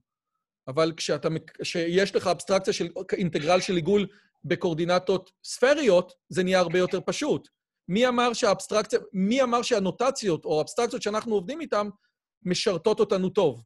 [0.68, 1.28] אבל כשאתה,
[1.62, 4.08] כשיש לך אבסטרקציה של אינטגרל של עיגול
[4.44, 7.48] בקורדינטות ספריות, זה נהיה הרבה יותר פשוט.
[7.88, 11.88] מי אמר שהאבסטרקציה, מי אמר שהנוטציות או האבסטרקציות שאנחנו עובדים איתן
[12.44, 13.64] משרתות אותנו טוב?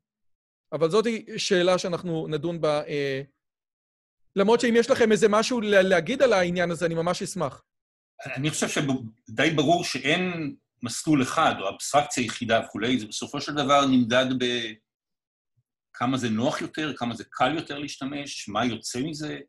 [0.74, 1.06] אבל זאת
[1.38, 2.88] שאלה שאנחנו נדון בה.
[2.88, 3.22] אה,
[4.36, 7.64] למרות שאם יש לכם איזה משהו להגיד על העניין הזה, אני ממש אשמח.
[8.36, 13.86] אני חושב שדי ברור שאין מסלול אחד או אבסטרקציה יחידה וכולי, זה בסופו של דבר
[13.86, 14.26] נמדד
[15.94, 19.40] בכמה זה נוח יותר, כמה זה קל יותר להשתמש, מה יוצא מזה.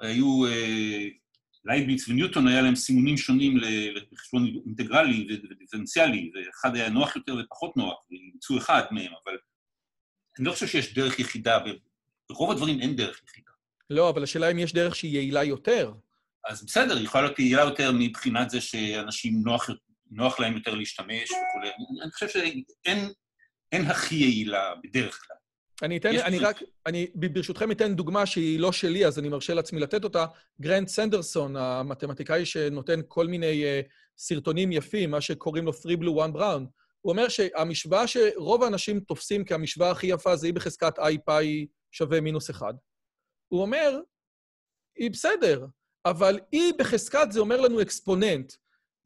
[0.00, 1.06] היו, אה,
[1.64, 3.56] לייבליץ וניוטון היה להם סימונים שונים
[4.12, 9.36] לחשבון אינטגרלי ודיפרנציאלי, ואחד היה נוח יותר ופחות נוח, וימצאו אחד מהם, אבל
[10.38, 11.58] אני לא חושב שיש דרך יחידה,
[12.30, 13.50] ברוב הדברים אין דרך יחידה.
[13.90, 15.92] לא, אבל השאלה אם יש דרך שהיא יעילה יותר.
[16.48, 19.70] אז בסדר, היא יכולה להיות יעילה יותר מבחינת זה שאנשים נוח,
[20.10, 21.70] נוח להם יותר להשתמש וכולי.
[22.02, 25.36] אני חושב שאין הכי יעילה בדרך כלל.
[25.82, 29.80] אני אתן, אני רק, אני ברשותכם אתן דוגמה שהיא לא שלי, אז אני מרשה לעצמי
[29.80, 30.26] לתת אותה.
[30.60, 36.30] גרנט סנדרסון, המתמטיקאי שנותן כל מיני uh, סרטונים יפים, מה שקוראים לו 3 blue 1
[36.34, 36.62] brown,
[37.00, 42.20] הוא אומר שהמשוואה שרוב האנשים תופסים כהמשוואה הכי יפה זה E בחזקת i פאי שווה
[42.20, 42.74] מינוס 1.
[43.48, 44.00] הוא אומר,
[44.96, 45.66] היא בסדר,
[46.04, 48.52] אבל E בחזקת זה אומר לנו אקספוננט,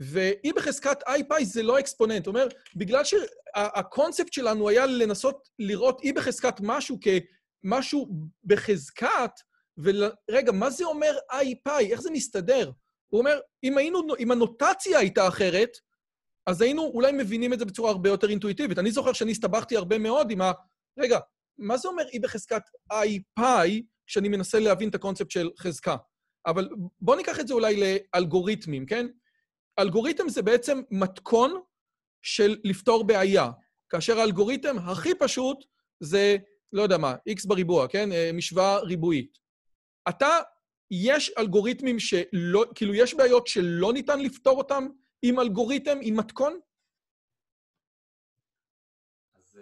[0.02, 2.26] ו-E בחזקת i פאי זה לא אקספוננט.
[2.26, 8.08] אומר, בגלל שהקונספט שלנו היה לנסות לראות E בחזקת משהו כמשהו
[8.44, 9.30] בחזקת,
[9.78, 11.92] ורגע, מה זה אומר i פאי?
[11.92, 12.70] איך זה מסתדר?
[13.08, 15.70] הוא אומר, אם, היינו, אם הנוטציה הייתה אחרת,
[16.46, 18.78] אז היינו אולי מבינים את זה בצורה הרבה יותר אינטואיטיבית.
[18.78, 20.52] אני זוכר שאני הסתבכתי הרבה מאוד עם ה...
[20.98, 21.18] רגע,
[21.58, 22.62] מה זה אומר E בחזקת
[22.92, 25.96] i פאי כשאני מנסה להבין את הקונספט של חזקה?
[26.46, 26.68] אבל
[27.00, 29.06] בואו ניקח את זה אולי לאלגוריתמים, כן?
[29.78, 31.62] אלגוריתם זה בעצם מתכון
[32.22, 33.50] של לפתור בעיה,
[33.88, 35.64] כאשר האלגוריתם הכי פשוט
[36.00, 36.36] זה,
[36.72, 38.08] לא יודע מה, x בריבוע, כן?
[38.34, 39.38] משוואה ריבועית.
[40.08, 40.28] אתה,
[40.90, 44.86] יש אלגוריתמים שלא, כאילו, יש בעיות שלא ניתן לפתור אותם
[45.22, 46.60] עם אלגוריתם, עם מתכון?
[49.34, 49.60] אז,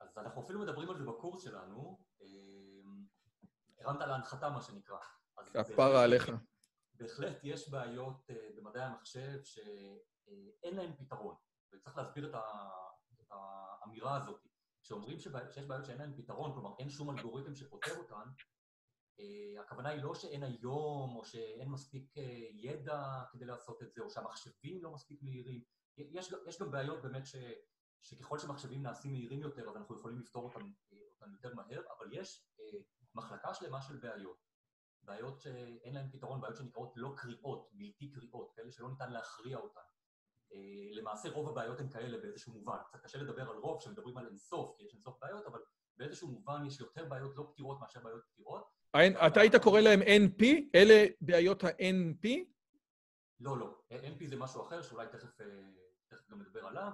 [0.00, 1.98] אז אנחנו אפילו מדברים על זה בקורס שלנו.
[3.84, 4.96] הרמת להנחתה, מה שנקרא.
[5.54, 6.30] כפרה עליך.
[7.02, 11.34] בהחלט יש בעיות במדעי המחשב שאין להן פתרון,
[11.72, 12.42] וצריך להסביר את, ה,
[13.20, 14.46] את האמירה הזאת.
[14.82, 18.30] כשאומרים שיש בעיות שאין להן פתרון, כלומר אין שום אלגוריתם שפותר אותן,
[19.60, 22.14] הכוונה היא לא שאין היום, או שאין מספיק
[22.52, 25.62] ידע כדי לעשות את זה, או שהמחשבים לא מספיק מהירים.
[25.96, 27.36] יש, יש גם בעיות באמת ש,
[28.02, 30.72] שככל שמחשבים נעשים מהירים יותר, אז אנחנו יכולים לפתור אותם,
[31.14, 32.46] אותם יותר מהר, אבל יש
[33.14, 34.51] מחלקה שלמה של בעיות.
[35.04, 39.80] בעיות שאין להן פתרון, בעיות שנקראות לא קריאות, בלתי קריאות, כאלה שלא ניתן להכריע אותן.
[40.92, 42.76] למעשה רוב הבעיות הן כאלה באיזשהו מובן.
[42.88, 45.60] קצת קשה לדבר על רוב כשמדברים על אינסוף, כי יש אינסוף בעיות, אבל
[45.96, 48.64] באיזשהו מובן יש יותר בעיות לא פתירות מאשר בעיות פתירות.
[49.26, 50.44] אתה היית קורא להם NP?
[50.74, 52.28] אלה בעיות ה-NP?
[53.40, 53.78] לא, לא.
[53.92, 55.38] NP זה משהו אחר, שאולי תכף,
[56.08, 56.92] תכף גם נדבר עליו.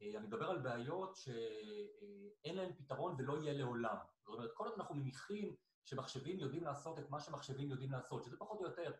[0.00, 3.96] אני מדבר על בעיות שאין להן פתרון ולא יהיה לעולם.
[4.18, 5.56] זאת אומרת, כל עוד אנחנו מניחים
[5.90, 8.92] שמחשבים יודעים לעשות את מה שמחשבים יודעים לעשות, שזה פחות או יותר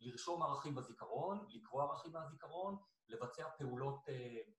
[0.00, 2.76] לרשום ערכים בזיכרון, לקרוא ערכים מהזיכרון,
[3.08, 4.04] לבצע פעולות,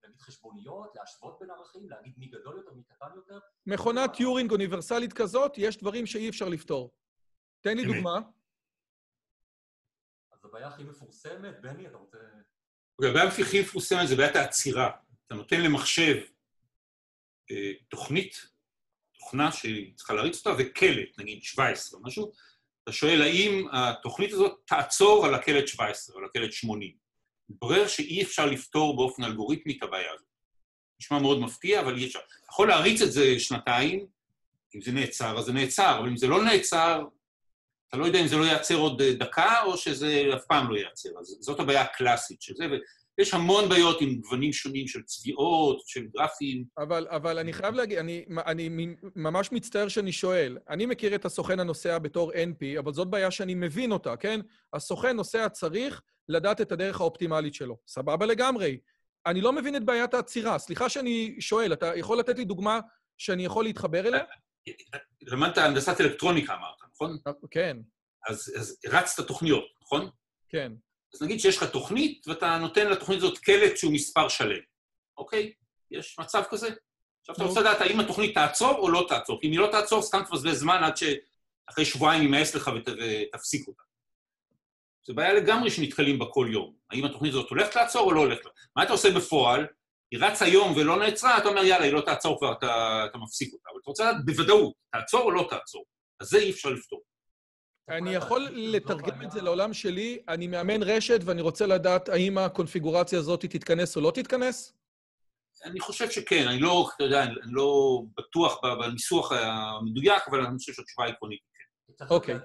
[0.03, 3.39] נגיד חשבוניות, להשוות בין ערכים, להגיד מי גדול יותר, מי קטן יותר.
[3.65, 6.95] מכונת טיורינג אוניברסלית כזאת, יש דברים שאי אפשר לפתור.
[7.61, 8.19] תן לי דוגמה.
[10.31, 12.17] אז הבעיה הכי מפורסמת, בני, אתה רוצה...
[12.97, 14.91] אוקיי, הבעיה הכי מפורסמת זה בעיית העצירה.
[15.27, 16.15] אתה נותן למחשב
[17.89, 18.54] תוכנית,
[19.25, 22.31] תוכנה שהיא צריכה להריץ אותה, וקלט, נגיד 17 או משהו,
[22.83, 26.91] אתה שואל האם התוכנית הזאת תעצור על הקלט 17 או על הקלט 80.
[27.49, 30.27] מתברר שאי אפשר לפתור באופן אלגוריתמי את הבעיה הזאת.
[30.99, 32.19] נשמע מאוד מפתיע, אבל אי אפשר.
[32.49, 34.05] יכול להריץ את זה שנתיים,
[34.75, 37.03] אם זה נעצר, אז זה נעצר, אבל אם זה לא נעצר,
[37.89, 41.09] אתה לא יודע אם זה לא ייעצר עוד דקה, או שזה אף פעם לא ייעצר.
[41.19, 42.67] אז זאת הבעיה הקלאסית של זה,
[43.17, 46.65] ויש המון בעיות עם גוונים שונים של צביעות, של גרפים.
[46.77, 48.69] אבל, אבל אני חייב להגיד, אני, אני
[49.15, 50.57] ממש מצטער שאני שואל.
[50.69, 54.39] אני מכיר את הסוכן הנוסע בתור NP, אבל זאת בעיה שאני מבין אותה, כן?
[54.73, 57.77] הסוכן נוסע צריך לדעת את הדרך האופטימלית שלו.
[57.87, 58.77] סבבה לגמרי.
[59.25, 60.59] אני לא מבין את בעיית העצירה.
[60.59, 62.79] סליחה שאני שואל, אתה יכול לתת לי דוגמה
[63.17, 64.23] שאני יכול להתחבר אליה?
[65.21, 67.17] למדת הנדסת אלקטרוניקה, אמרת, נכון?
[67.51, 67.77] כן.
[68.29, 70.09] אז, אז רצת תוכניות, נכון?
[70.49, 70.71] כן.
[71.13, 74.61] אז נגיד שיש לך תוכנית, ואתה נותן לתוכנית הזאת קלט שהוא מספר שלם,
[75.17, 75.53] אוקיי?
[75.91, 76.69] יש מצב כזה?
[77.21, 80.01] עכשיו אתה רוצה לדעת האם התוכנית תעצור או לא תעצור, כי אם היא לא תעצור,
[80.01, 83.83] סתם תבזבז זמן עד שאחרי שבועיים יימאס לך ותפסיק אותה.
[85.07, 86.75] זו בעיה לגמרי שנתקלים בה כל יום.
[86.91, 88.61] האם התוכנית הזאת הולכת לעצור או לא הולכת לעצור?
[88.75, 89.67] מה אתה עושה בפועל?
[90.11, 93.53] היא רצה יום ולא נעצרה, אתה אומר, יאללה, היא לא תעצור כבר, אתה, אתה מפסיק
[93.53, 93.69] אותה.
[93.71, 95.85] אבל אתה רוצה לדעת בוודאות, תעצור או לא תעצור.
[96.19, 97.01] אז זה אי אפשר לפתור.
[97.89, 103.19] אני יכול לתרגם את זה לעולם שלי, אני מאמן רשת ואני רוצה לדעת האם הקונפיגורציה
[103.19, 104.73] הזאת תתכנס או לא תתכנס?
[105.65, 110.73] אני חושב שכן, אני לא, אתה יודע, אני לא בטוח בניסוח המדויק, אבל אני חושב
[110.73, 111.39] שהתשובה העקרונית
[111.87, 112.05] היא כן.
[112.09, 112.35] אוקיי.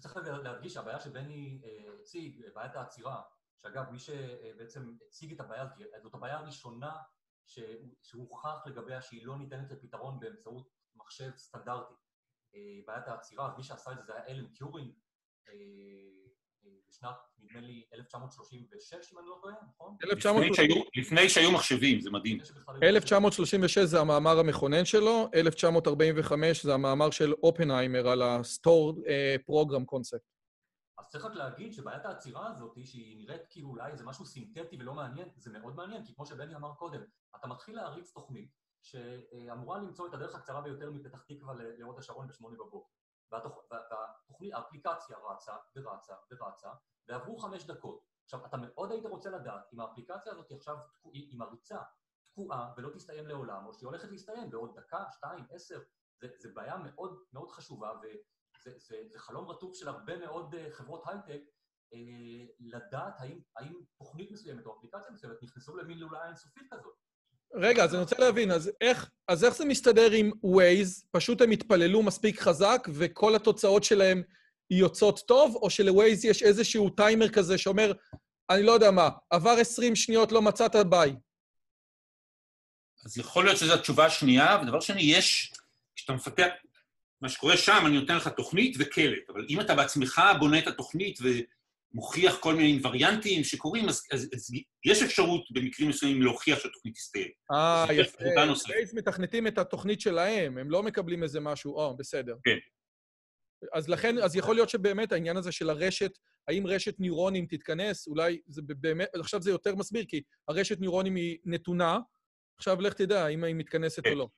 [0.00, 3.20] צריך להדגיש שהבעיה שבני אה, הציג, בעיית העצירה,
[3.62, 6.92] שאגב, מי שבעצם הציג את הבעיה הזאת, זאת הבעיה הראשונה
[8.02, 11.94] שהוכח לגביה שהיא לא ניתנת לפתרון באמצעות מחשב סטנדרטי.
[12.54, 14.92] אה, בעיית העצירה, מי שעשה את זה זה היה אלן טיורינג
[15.48, 15.52] אה,
[16.64, 19.96] אה, בשנת, נדמה לי, 1936, אם אני לא טועה, נכון?
[20.96, 22.38] לפני שהיו מחשבים, זה מדהים.
[22.82, 28.96] 1936 זה המאמר המכונן שלו, 1945 זה המאמר של אופנהיימר על ה-Stored
[29.50, 30.32] Program Concept.
[30.98, 34.94] אז צריך רק להגיד שבעיית העצירה הזאת, שהיא נראית כאילו אולי זה משהו סינתטי ולא
[34.94, 37.02] מעניין, זה מאוד מעניין, כי כמו שבני אמר קודם,
[37.36, 42.56] אתה מתחיל להריץ תוכנית שאמורה למצוא את הדרך הקצרה ביותר מפתח תקווה להוד השרון בשמונה
[42.56, 42.92] בבוקר.
[43.32, 46.70] והתוכנית, האפליקציה רצה ורצה ורצה,
[47.08, 48.04] ועברו חמש דקות.
[48.24, 50.76] עכשיו, אתה מאוד היית רוצה לדעת אם האפליקציה הזאת עכשיו,
[51.14, 51.82] אם הריצה
[52.24, 55.82] תקועה ולא תסתיים לעולם, או שהיא הולכת להסתיים בעוד דקה, שתיים, עשר,
[56.38, 57.90] זה בעיה מאוד מאוד חשובה,
[58.64, 61.42] זה, זה, זה חלום רטוב של הרבה מאוד אה, חברות הייטק,
[61.94, 61.98] אה,
[62.60, 66.94] לדעת האם, האם תוכנית מסוימת או אפליקציה מסוימת נכנסו למין לולאה אינסופית כזאת.
[67.54, 71.04] רגע, אז אני רוצה להבין, אז איך, אז איך זה מסתדר עם Waze?
[71.10, 74.22] פשוט הם התפללו מספיק חזק וכל התוצאות שלהם
[74.70, 77.92] יוצאות טוב, או שלווייז יש איזשהו טיימר כזה שאומר,
[78.50, 81.14] אני לא יודע מה, עבר 20 שניות, לא מצאת ביי.
[83.04, 85.52] אז יכול להיות שזו התשובה השנייה, ודבר שני, יש,
[85.96, 86.48] כשאתה מפתח,
[87.20, 91.18] מה שקורה שם, אני נותן לך תוכנית וקלט, אבל אם אתה בעצמך בונה את התוכנית
[91.94, 94.50] ומוכיח כל מיני אינווריאנטים שקורים, אז, אז, אז
[94.86, 97.30] יש אפשרות במקרים מסוימים להוכיח שהתוכנית תסתיים.
[97.52, 98.24] אה, יפה.
[98.68, 102.34] בווייז מתכנתים את התוכנית שלהם, הם לא מקבלים איזה משהו, או, בסדר.
[102.44, 102.56] כן.
[103.72, 106.10] אז לכן, אז יכול להיות שבאמת העניין הזה של הרשת,
[106.48, 111.38] האם רשת ניורונים תתכנס, אולי זה באמת, עכשיו זה יותר מסביר, כי הרשת ניורונים היא
[111.44, 111.98] נתונה,
[112.58, 114.10] עכשיו לך תדע אם היא מתכנסת כן.
[114.10, 114.28] או לא.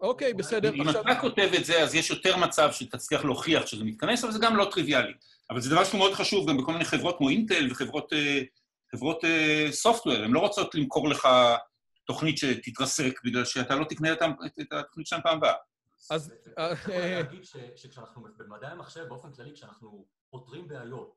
[0.00, 0.74] אוקיי, בסדר.
[0.74, 1.02] אם עכשיו...
[1.02, 4.56] אתה כותב את זה, אז יש יותר מצב שתצליח להוכיח שזה מתכנס, אבל זה גם
[4.56, 5.12] לא טריוויאלי.
[5.50, 8.42] אבל זה דבר שהוא מאוד חשוב גם בכל מיני חברות כמו אינטל וחברות אה,
[8.92, 9.24] חברות
[9.70, 10.16] סופטוור.
[10.16, 11.28] הן לא רוצות למכור לך
[12.04, 15.54] תוכנית שתתרסק בגלל שאתה לא תקנה את התוכנית שלהם פעם הבאה.
[16.10, 16.32] אז...
[16.56, 17.44] אני יכול להגיד
[17.76, 21.14] שכשאנחנו במדעי המחשב, באופן כללי, כשאנחנו פותרים בעיות,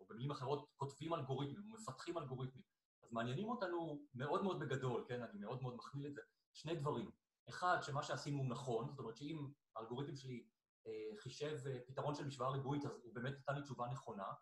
[0.00, 2.62] או במילים אחרות, כותבים אלגוריתמים, מפתחים אלגוריתמים,
[3.04, 5.20] אז מעניינים אותנו מאוד מאוד בגדול, כן?
[5.22, 6.20] אני מאוד מאוד מכליל את זה.
[6.52, 7.10] שני דברים.
[7.50, 10.46] אחד, שמה שעשינו הוא נכון, זאת אומרת שאם האלגוריתם שלי
[10.86, 14.32] אה, חישב אה, פתרון של משוואה ריבועית, אז הוא באמת נתן לי תשובה נכונה,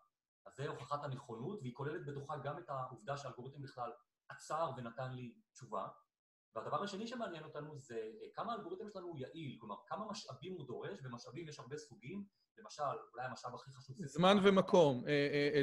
[0.45, 3.91] אז זה הוכחת הנכונות, והיא כוללת בתוכה גם את העובדה שהאלגוריתם בכלל
[4.29, 5.87] עצר ונתן לי תשובה.
[6.55, 10.67] והדבר השני שמעניין אותנו זה אה, כמה האלגוריתם שלנו הוא יעיל, כלומר, כמה משאבים הוא
[10.67, 12.25] דורש, ומשאבים יש הרבה סוגים,
[12.57, 14.07] למשל, אולי המשאב הכי חשוב זה...
[14.07, 15.03] זמן ומקום.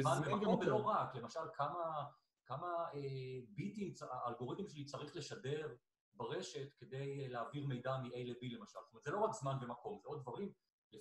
[0.01, 2.05] זמן ומקום ולא רק, למשל, כמה,
[2.45, 5.75] כמה אה, ביטים האלגוריתם שלי צריך לשדר
[6.17, 8.79] ברשת כדי אה, להעביר מידע מ-A ל-B למשל.
[8.85, 10.49] זאת אומרת, זה לא רק זמן ומקום, זה עוד דברים.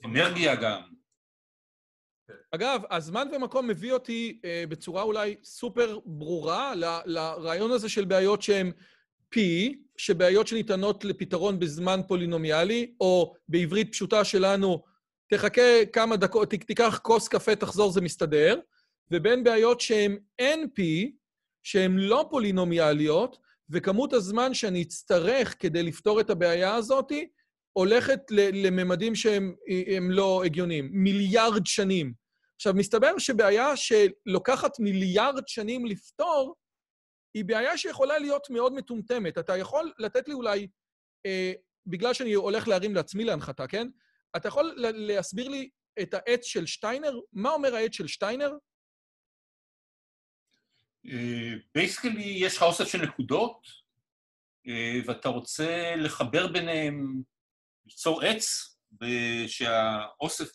[0.04, 0.82] אנרגיה גם.
[2.28, 2.34] כן.
[2.50, 8.42] אגב, הזמן ומקום מביא אותי אה, בצורה אולי סופר ברורה ל- לרעיון הזה של בעיות
[8.42, 8.72] שהן
[9.34, 9.38] P,
[9.96, 14.84] שבעיות שניתנות לפתרון בזמן פולינומיאלי, או בעברית פשוטה שלנו,
[15.28, 18.60] תחכה כמה דקות, תיקח כוס קפה, תחזור, זה מסתדר,
[19.10, 20.82] ובין בעיות שהן NP,
[21.62, 23.38] שהן לא פולינומיאליות,
[23.70, 27.12] וכמות הזמן שאני אצטרך כדי לפתור את הבעיה הזאת
[27.72, 32.12] הולכת לממדים שהם לא הגיוניים, מיליארד שנים.
[32.56, 36.54] עכשיו, מסתבר שבעיה שלוקחת מיליארד שנים לפתור,
[37.34, 39.38] היא בעיה שיכולה להיות מאוד מטומטמת.
[39.38, 40.68] אתה יכול לתת לי אולי
[41.26, 41.52] אה,
[41.86, 43.88] בגלל שאני הולך להרים לעצמי להנחתה, כן?
[44.36, 45.70] אתה יכול להסביר לי
[46.02, 47.20] את העץ של שטיינר?
[47.32, 48.52] מה אומר העץ של שטיינר?
[51.74, 53.60] בייסקלי יש לך אוסף של נקודות,
[54.66, 54.70] uh,
[55.06, 57.22] ואתה רוצה לחבר ביניהם,
[57.86, 60.48] ליצור עץ, ושהאוסף,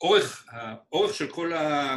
[0.00, 1.96] אורך, האורך של כל, ה,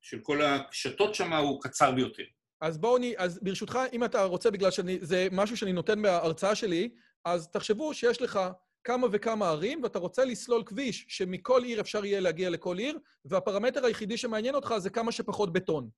[0.00, 2.22] של כל הקשתות שם הוא קצר ביותר.
[2.60, 6.90] אז בואו, אני, אז ברשותך, אם אתה רוצה, בגלל שזה משהו שאני נותן בהרצאה שלי,
[7.24, 8.40] אז תחשבו שיש לך
[8.84, 13.84] כמה וכמה ערים, ואתה רוצה לסלול כביש שמכל עיר אפשר יהיה להגיע לכל עיר, והפרמטר
[13.84, 15.88] היחידי שמעניין אותך זה כמה שפחות בטון.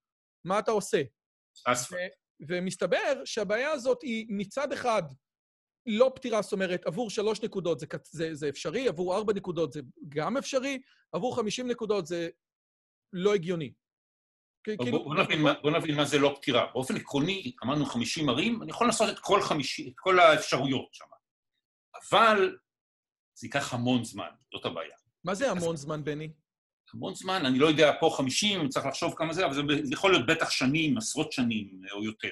[0.48, 1.02] מה אתה עושה?
[2.48, 5.02] ומסתבר שהבעיה הזאת היא מצד אחד
[5.86, 9.80] לא פתירה, זאת אומרת, עבור שלוש נקודות זה, זה, זה אפשרי, עבור ארבע נקודות זה
[10.08, 10.80] גם אפשרי,
[11.12, 12.28] עבור חמישים נקודות זה
[13.12, 13.72] לא הגיוני.
[14.64, 15.04] כאילו...
[15.04, 16.66] בוא, נבין, בוא נבין מה זה לא פתירה.
[16.72, 21.04] באופן עקרוני, אמרנו 50 ערים, אני יכול לעשות את כל, 50, את כל האפשרויות שם.
[22.10, 22.58] אבל
[23.34, 24.96] זה ייקח המון זמן, זאת הבעיה.
[25.24, 26.32] מה זה המון זמן, בני?
[26.94, 30.26] המון זמן, אני לא יודע, פה 50, צריך לחשוב כמה זה, אבל זה, יכול להיות
[30.26, 32.28] בטח שנים, עשרות שנים או יותר.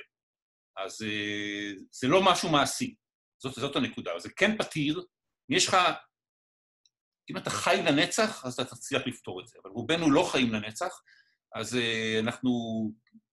[0.77, 2.95] אז אה, זה לא משהו מעשי,
[3.43, 4.19] זאת, זאת הנקודה.
[4.19, 5.05] זה כן פתיר,
[5.51, 5.77] אם יש לך...
[7.31, 11.03] אם אתה חי לנצח, אז אתה תצליח לפתור את זה, אבל רובנו לא חיים לנצח,
[11.55, 12.51] אז uh, אנחנו...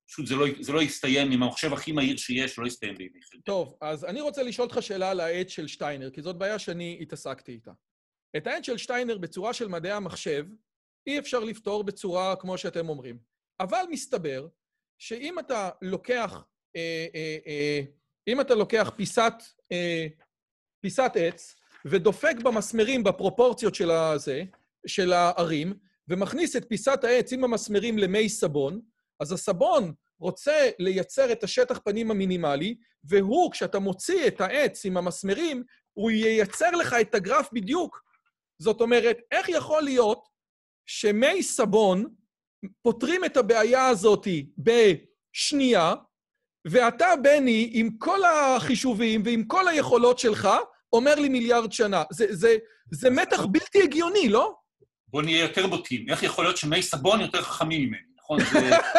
[0.07, 3.43] פשוט זה לא, זה לא יסתיים עם המחשב הכי מהיר שיש, לא יסתיים בימי חלקה.
[3.45, 6.97] טוב, אז אני רוצה לשאול אותך שאלה על העט של שטיינר, כי זאת בעיה שאני
[7.01, 7.71] התעסקתי איתה.
[8.37, 10.45] את העט של שטיינר בצורה של מדעי המחשב,
[11.07, 13.17] אי אפשר לפתור בצורה כמו שאתם אומרים.
[13.59, 14.47] אבל מסתבר
[14.97, 17.81] שאם אתה לוקח, אה, אה, אה,
[18.27, 19.33] אם אתה לוקח פיסת,
[19.71, 20.07] אה,
[20.81, 24.43] פיסת עץ ודופק במסמרים בפרופורציות של הזה,
[24.87, 25.73] של הערים,
[26.07, 28.81] ומכניס את פיסת העץ עם המסמרים למי סבון,
[29.19, 35.63] אז הסבון רוצה לייצר את השטח פנים המינימלי, והוא, כשאתה מוציא את העץ עם המסמרים,
[35.93, 38.03] הוא ייצר לך את הגרף בדיוק.
[38.59, 40.27] זאת אומרת, איך יכול להיות
[40.85, 42.05] שמי סבון
[42.81, 45.93] פותרים את הבעיה הזאת בשנייה,
[46.67, 50.49] ואתה, בני, עם כל החישובים ועם כל היכולות שלך,
[50.93, 52.03] אומר לי מיליארד שנה.
[52.11, 52.57] זה, זה,
[52.91, 54.53] זה מתח בלתי הגיוני, לא?
[55.07, 56.05] בוא נהיה יותר בוטים.
[56.09, 58.39] איך יכול להיות שמי סבון יותר חכמים ממני, נכון?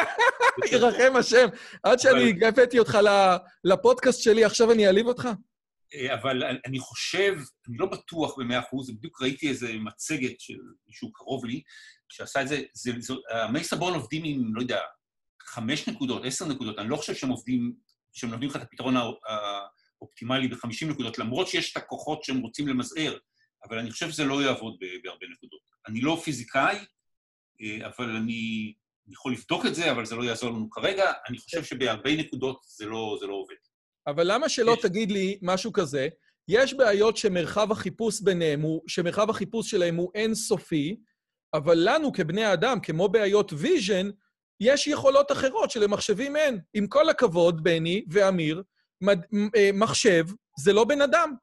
[0.72, 1.48] ירחם השם.
[1.82, 2.98] עד שאני הבאתי אותך
[3.64, 5.28] לפודקאסט שלי, עכשיו אני אעליב אותך?
[5.94, 7.34] אה, אבל אני חושב,
[7.68, 11.62] אני לא בטוח במאה אחוז, בדיוק ראיתי איזו מצגת של מישהו קרוב לי,
[12.08, 14.80] שעשה את זה, זה, זה המי סבון עובדים עם, לא יודע,
[15.42, 17.74] חמש נקודות, עשר נקודות, אני לא חושב שהם עובדים,
[18.12, 23.18] שהם נותנים לך את הפתרון האופטימלי בחמישים נקודות, למרות שיש את הכוחות שהם רוצים למזער,
[23.68, 25.60] אבל אני חושב שזה לא יעבוד בהרבה נקודות.
[25.88, 26.76] אני לא פיזיקאי,
[27.60, 28.74] אה, אבל אני
[29.08, 31.12] יכול לבדוק את זה, אבל זה לא יעזור לנו כרגע.
[31.28, 31.64] אני חושב.
[31.64, 33.53] שבהרבה נקודות זה לא, זה לא עובד.
[34.06, 34.82] אבל למה שלא יש...
[34.82, 36.08] תגיד לי משהו כזה?
[36.48, 40.96] יש בעיות שמרחב החיפוש ביניהם הוא, שמרחב החיפוש שלהם הוא אינסופי,
[41.54, 44.10] אבל לנו כבני אדם, כמו בעיות vision,
[44.60, 46.60] יש יכולות אחרות שלמחשבים אין.
[46.74, 48.62] עם כל הכבוד, בני ואמיר,
[49.00, 49.18] מד...
[49.56, 50.24] אה, מחשב
[50.58, 51.34] זה לא בן אדם.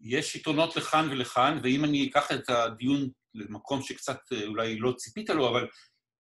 [0.00, 5.30] יש יתרונות לכאן ולכאן, ואם אני אקח את הדיון למקום שקצת אה, אולי לא ציפית
[5.30, 5.66] לו, אבל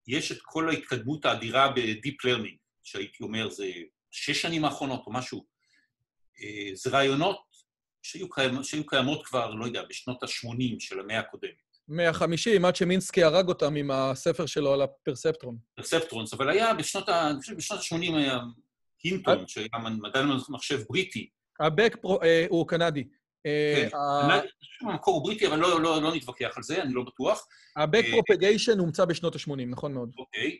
[0.07, 3.67] יש את כל ההתקדמות האדירה ב-Deep Learning, שהייתי אומר, זה
[4.11, 5.45] שש שנים האחרונות או משהו.
[6.43, 7.41] אה, זה רעיונות
[8.03, 11.69] שהיו, קיימ, שהיו קיימות כבר, לא יודע, בשנות ה-80 של המאה הקודמת.
[11.89, 15.57] 150, עד שמינסקי הרג אותם עם הספר שלו על הפרספטרון.
[15.75, 17.31] פרספטרונס, אבל היה בשנות ה...
[17.31, 18.39] אני חושב בשנות ה-80 היה
[19.05, 19.45] הינטון, אה?
[19.49, 19.69] שהיה
[20.03, 21.29] מדען מחשב בריטי.
[21.61, 23.05] הבק פרו, אה, הוא קנדי.
[23.45, 23.89] כן,
[24.81, 27.47] המקור הוא בריטי, אבל לא, לא, לא נתווכח על זה, אני לא בטוח.
[27.77, 30.13] ה-back propagation הומצא בשנות ה-80, נכון מאוד.
[30.19, 30.59] אוקיי.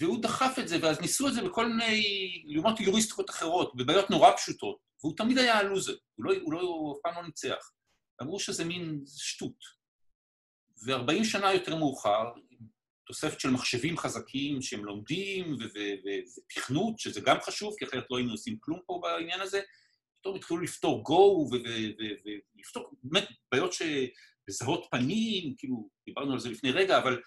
[0.00, 2.02] והוא דחף את זה, ואז ניסו את זה בכל מיני,
[2.46, 6.96] לעומת יוריסטיקות אחרות, בבעיות נורא פשוטות, והוא תמיד היה הלוזר, הוא לא, הוא לא, הוא
[6.96, 7.70] אף פעם לא ניצח.
[8.22, 9.56] אמרו שזה מין שטות.
[10.86, 12.24] ו-40 שנה יותר מאוחר,
[13.06, 18.56] תוספת של מחשבים חזקים שהם לומדים, ותכנות, שזה גם חשוב, כי אחרת לא היינו עושים
[18.60, 19.60] כלום פה בעניין הזה,
[20.20, 23.82] פתאום התחילו לפתור Go ולפתור באמת בעיות ש...
[24.48, 27.20] לזהות פנים, כאילו, דיברנו על זה לפני רגע, אבל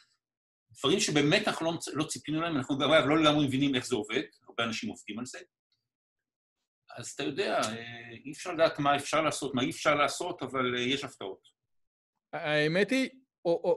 [0.79, 4.21] דברים שבאמת אנחנו לא, לא ציפינו להם, אנחנו גם לא לגמרי מבינים איך זה עובד,
[4.47, 5.39] הרבה אנשים עובדים על זה.
[6.97, 10.75] אז אתה יודע, אה, אי אפשר לדעת מה אפשר לעשות, מה אי אפשר לעשות, אבל
[10.75, 11.39] אה, יש הפתעות.
[12.33, 13.09] האמת היא,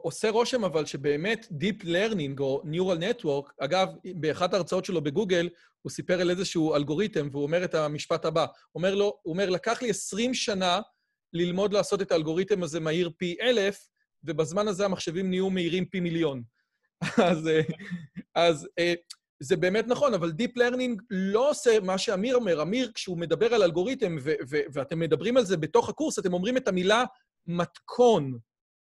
[0.03, 5.49] עושה רושם אבל שבאמת Deep Learning או Neural Network, אגב, באחת ההרצאות שלו בגוגל,
[5.83, 8.41] הוא סיפר על איזשהו אלגוריתם, והוא אומר את המשפט הבא.
[8.41, 10.81] הוא אומר לו, הוא אומר, לקח לי 20 שנה
[11.33, 13.89] ללמוד לעשות את האלגוריתם הזה מהיר פי אלף,
[14.25, 16.43] ובזמן הזה המחשבים נהיו מהירים פי מיליון.
[17.31, 17.61] אז, אה,
[18.35, 18.95] אז אה,
[19.41, 22.63] זה באמת נכון, אבל Deep Learning לא עושה מה שאמיר אומר.
[22.63, 24.17] אמיר, כשהוא מדבר על אלגוריתם,
[24.49, 27.05] ואתם מדברים על זה בתוך הקורס, אתם אומרים את המילה
[27.47, 28.39] מתכון.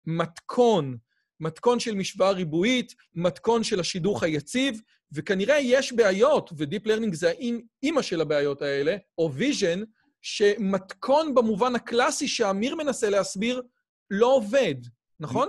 [0.07, 0.97] מתכון.
[1.41, 4.81] מתכון של משוואה ריבועית, מתכון של השידוך היציב,
[5.13, 9.83] וכנראה יש בעיות, ו deep learning זה האימא של הבעיות האלה, או vision,
[10.23, 13.63] שמתכון במובן הקלאסי שאמיר מנסה להסביר,
[14.11, 14.75] לא עובד,
[15.21, 15.49] נכון?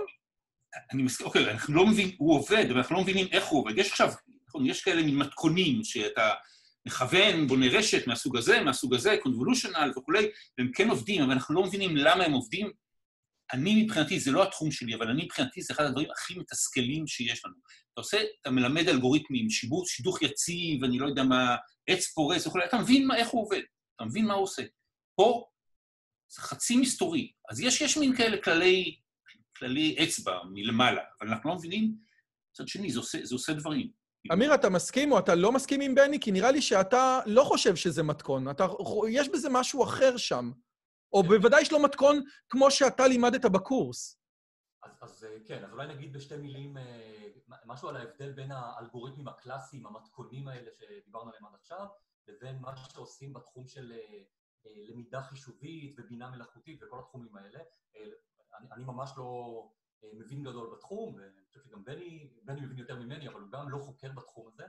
[0.92, 3.78] אני מסכים, אוקיי, אנחנו לא מבינים, הוא עובד, אבל אנחנו לא מבינים איך הוא עובד.
[3.78, 4.12] יש עכשיו,
[4.48, 6.30] נכון, יש כאלה מין מתכונים שאתה
[6.86, 10.26] מכוון, בונה רשת מהסוג הזה, מהסוג הזה, convolutional וכולי,
[10.58, 12.72] והם כן עובדים, אבל אנחנו לא מבינים למה הם עובדים.
[13.52, 17.44] אני מבחינתי, זה לא התחום שלי, אבל אני מבחינתי, זה אחד הדברים הכי מתסכלים שיש
[17.44, 17.54] לנו.
[17.92, 21.56] אתה עושה, אתה מלמד אלגוריתמים, שיבוץ, שידוך יציב, אני לא יודע מה,
[21.86, 23.60] עץ פורס וכולי, אתה מבין מה, איך הוא עובד,
[23.96, 24.62] אתה מבין מה הוא עושה.
[25.16, 25.44] פה
[26.28, 27.32] זה חצי מסתורי.
[27.50, 28.96] אז יש, יש מין כאלה כללי,
[29.58, 31.94] כללי אצבע מלמעלה, אבל אנחנו לא מבינים,
[32.50, 33.90] מצד שני, זה עושה, זה עושה דברים.
[34.32, 36.20] אמיר, אתה מסכים או אתה לא מסכים עם בני?
[36.20, 38.50] כי נראה לי שאתה לא חושב שזה מתכון.
[38.50, 38.66] אתה,
[39.10, 40.50] יש בזה משהו אחר שם.
[41.12, 44.18] או בוודאי יש לו מתכון כמו שאתה לימדת בקורס.
[44.82, 46.76] אז, אז כן, אז אולי נגיד בשתי מילים
[47.64, 51.86] משהו על ההבדל בין האלגוריתמים הקלאסיים, המתכונים האלה שדיברנו עליהם עד עכשיו,
[52.28, 53.92] לבין מה שעושים בתחום של
[54.64, 57.58] למידה חישובית ובינה מלאכותית וכל התחומים האלה.
[58.58, 59.62] אני, אני ממש לא
[60.14, 63.78] מבין גדול בתחום, ואני חושב שגם בני, בני מבין יותר ממני, אבל הוא גם לא
[63.78, 64.64] חוקר בתחום הזה.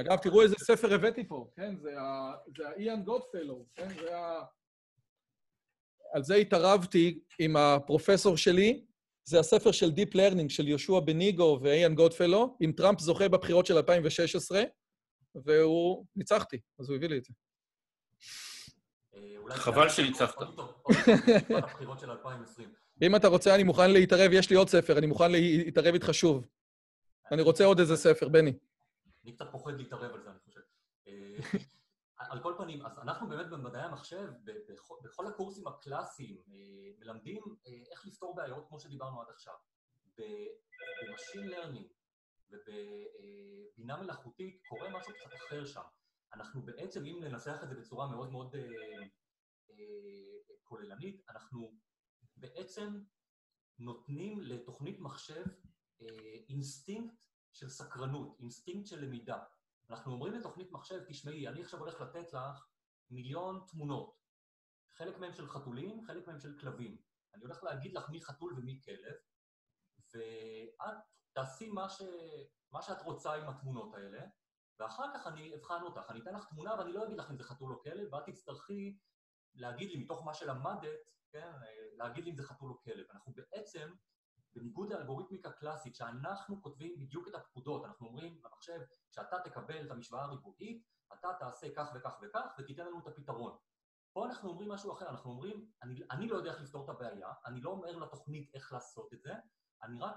[0.00, 1.76] אגב, תראו איזה ספר הבאתי פה, כן?
[1.76, 3.88] זה ה-Ian Godfellow, כן?
[3.88, 4.44] זה ה...
[6.12, 8.84] על זה התערבתי עם הפרופסור שלי,
[9.24, 13.76] זה הספר של Deep Learning של יהושע בניגו ואיין גודפלו, אם טראמפ זוכה בבחירות של
[13.76, 14.62] 2016,
[15.34, 16.06] והוא...
[16.16, 17.32] ניצחתי, אז הוא הביא לי את זה.
[19.50, 20.36] חבל שניצחת.
[23.02, 26.46] אם אתה רוצה, אני מוכן להתערב, יש לי עוד ספר, אני מוכן להתערב איתך שוב.
[27.32, 28.58] אני רוצה עוד איזה ספר, בני.
[29.24, 30.60] אני קצת פוחד להתערב על זה, אני חושב.
[32.16, 36.36] על כל פנים, אז אנחנו באמת במדעי המחשב, בכל, בכל הקורסים הקלאסיים,
[36.98, 37.42] מלמדים
[37.90, 39.54] איך לפתור בעיות כמו שדיברנו עד עכשיו.
[40.18, 41.86] ב machine learning
[42.50, 45.82] ובבינה מלאכותית קורה משהו קצת אחר שם.
[46.34, 48.56] אנחנו בעצם, אם ננסח את זה בצורה מאוד מאוד
[50.62, 51.72] כוללנית, אנחנו
[52.44, 53.00] בעצם
[53.78, 55.44] נותנים לתוכנית מחשב
[56.48, 59.44] אינסטינקט של סקרנות, אינסטינקט של למידה.
[59.90, 62.66] אנחנו אומרים לתוכנית מחשב, תשמעי, אני עכשיו הולך לתת לך
[63.10, 64.14] מיליון תמונות.
[64.92, 66.96] חלק מהם של חתולים, חלק מהם של כלבים.
[67.34, 69.14] אני הולך להגיד לך מי חתול ומי כלב,
[70.14, 70.96] ואת
[71.32, 72.02] תעשי מה, ש...
[72.72, 74.20] מה שאת רוצה עם התמונות האלה,
[74.78, 76.10] ואחר כך אני אבחן אותך.
[76.10, 78.98] אני אתן לך תמונה ואני לא אגיד לך אם זה חתול או כלב, ואת תצטרכי
[79.54, 81.52] להגיד לי מתוך מה שלמדת, כן,
[81.96, 83.06] להגיד לי אם זה חתול או כלב.
[83.10, 83.94] אנחנו בעצם
[84.54, 88.80] בניגוד לאלגוריתמיקה קלאסית, שאנחנו כותבים בדיוק את הפקודות, אנחנו אומרים למחשב
[89.10, 93.56] שאתה תקבל את המשוואה הריבועית, אתה תעשה כך וכך וכך ותיתן לנו את הפתרון.
[94.12, 97.28] פה אנחנו אומרים משהו אחר, אנחנו אומרים, אני, אני לא יודע איך לפתור את הבעיה,
[97.46, 99.32] אני לא אומר לתוכנית איך לעשות את זה,
[99.82, 100.16] אני רק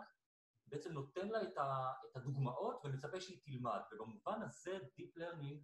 [0.67, 3.79] בעצם נותן לה את, ה, את הדוגמאות ומצפה שהיא תלמד.
[3.91, 5.57] ובמובן הזה Deep Learning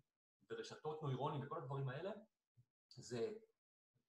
[0.50, 2.12] ורשתות נוירונים וכל הדברים האלה,
[2.88, 3.34] זה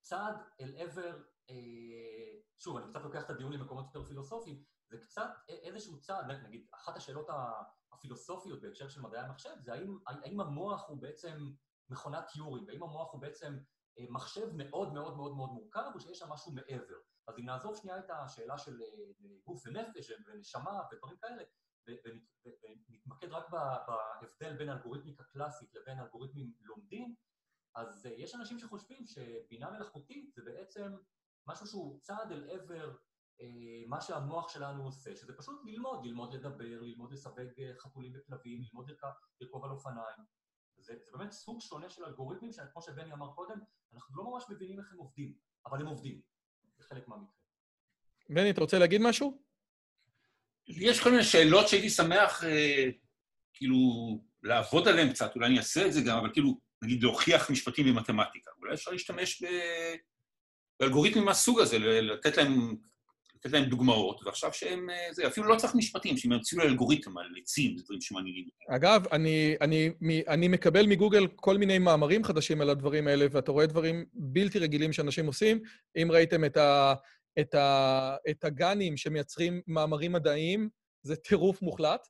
[0.05, 1.55] צעד אל עבר אה,
[2.59, 6.97] שוב, אני קצת לוקח את הדיון למקומות יותר פילוסופיים, זה קצת איזשהו צעד, נגיד, אחת
[6.97, 7.27] השאלות
[7.91, 11.51] הפילוסופיות בהקשר של מדעי המחשב זה האם, האם המוח הוא בעצם
[11.89, 13.57] מכונת טיורינג, האם המוח הוא בעצם
[13.99, 16.97] אה, מחשב מאוד מאוד מאוד מאוד מורכב, או שיש שם משהו מעבר.
[17.27, 19.11] אז אם נעזוב שנייה את השאלה של אה,
[19.43, 21.43] גוף ונפש ונשמה ודברים כאלה,
[22.89, 27.15] ונתמקד רק בהבדל בין אלגוריתמיקה קלאסית לבין אלגוריתמים לומדים,
[27.75, 30.95] אז יש אנשים שחושבים שבינה מלאכותית זה בעצם
[31.47, 32.95] משהו שהוא צעד אל עבר
[33.41, 38.61] אה, מה שהמוח שלנו עושה, שזה פשוט ללמוד, ללמוד לדבר, ללמוד לסווג אה, חתולים וכלבים,
[38.61, 38.91] ללמוד
[39.41, 40.35] לרכוב על אופניים.
[40.77, 43.59] זה, זה באמת סוג שונה של אלגוריתמים, שכמו שבני אמר קודם,
[43.93, 45.33] אנחנו לא ממש מבינים איך הם עובדים,
[45.65, 46.21] אבל הם עובדים,
[46.77, 47.35] זה חלק מהמקרה.
[48.29, 49.41] בני, אתה רוצה להגיד משהו?
[50.67, 52.89] יש כל מיני שאלות שהייתי שמח אה,
[53.53, 53.77] כאילו
[54.43, 58.51] לעבוד עליהן קצת, אולי אני אעשה את זה גם, אבל כאילו, נגיד להוכיח משפטים במתמטיקה.
[58.61, 59.43] אולי אפשר להשתמש.
[60.79, 62.75] באלגוריתמים מהסוג הזה, לתת להם,
[63.35, 67.25] לתת להם דוגמאות, ועכשיו שהם, אה, זה, אפילו לא צריך משפטים, שהם ימציאו לאלגוריתם על
[67.41, 68.45] עצים, זה דברים שמעניינים.
[68.69, 69.91] אגב, אני, אני,
[70.27, 74.93] אני מקבל מגוגל כל מיני מאמרים חדשים על הדברים האלה, ואתה רואה דברים בלתי רגילים
[74.93, 75.59] שאנשים עושים.
[76.01, 76.93] אם ראיתם את, ה,
[77.39, 80.69] את, ה, את הגנים שמייצרים מאמרים מדעיים,
[81.03, 82.07] זה טירוף מוחלט.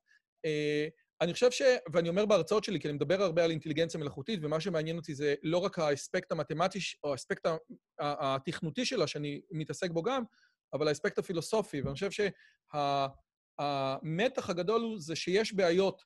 [1.21, 1.61] אני חושב ש...
[1.93, 5.35] ואני אומר בהרצאות שלי, כי אני מדבר הרבה על אינטליגנציה מלאכותית, ומה שמעניין אותי זה
[5.43, 7.47] לא רק האספקט המתמטי, או האספקט
[7.99, 10.23] התכנותי שלה, שאני מתעסק בו גם,
[10.73, 11.81] אבל האספקט הפילוסופי.
[11.81, 12.09] ואני חושב
[13.61, 16.03] שהמתח הגדול הוא זה שיש בעיות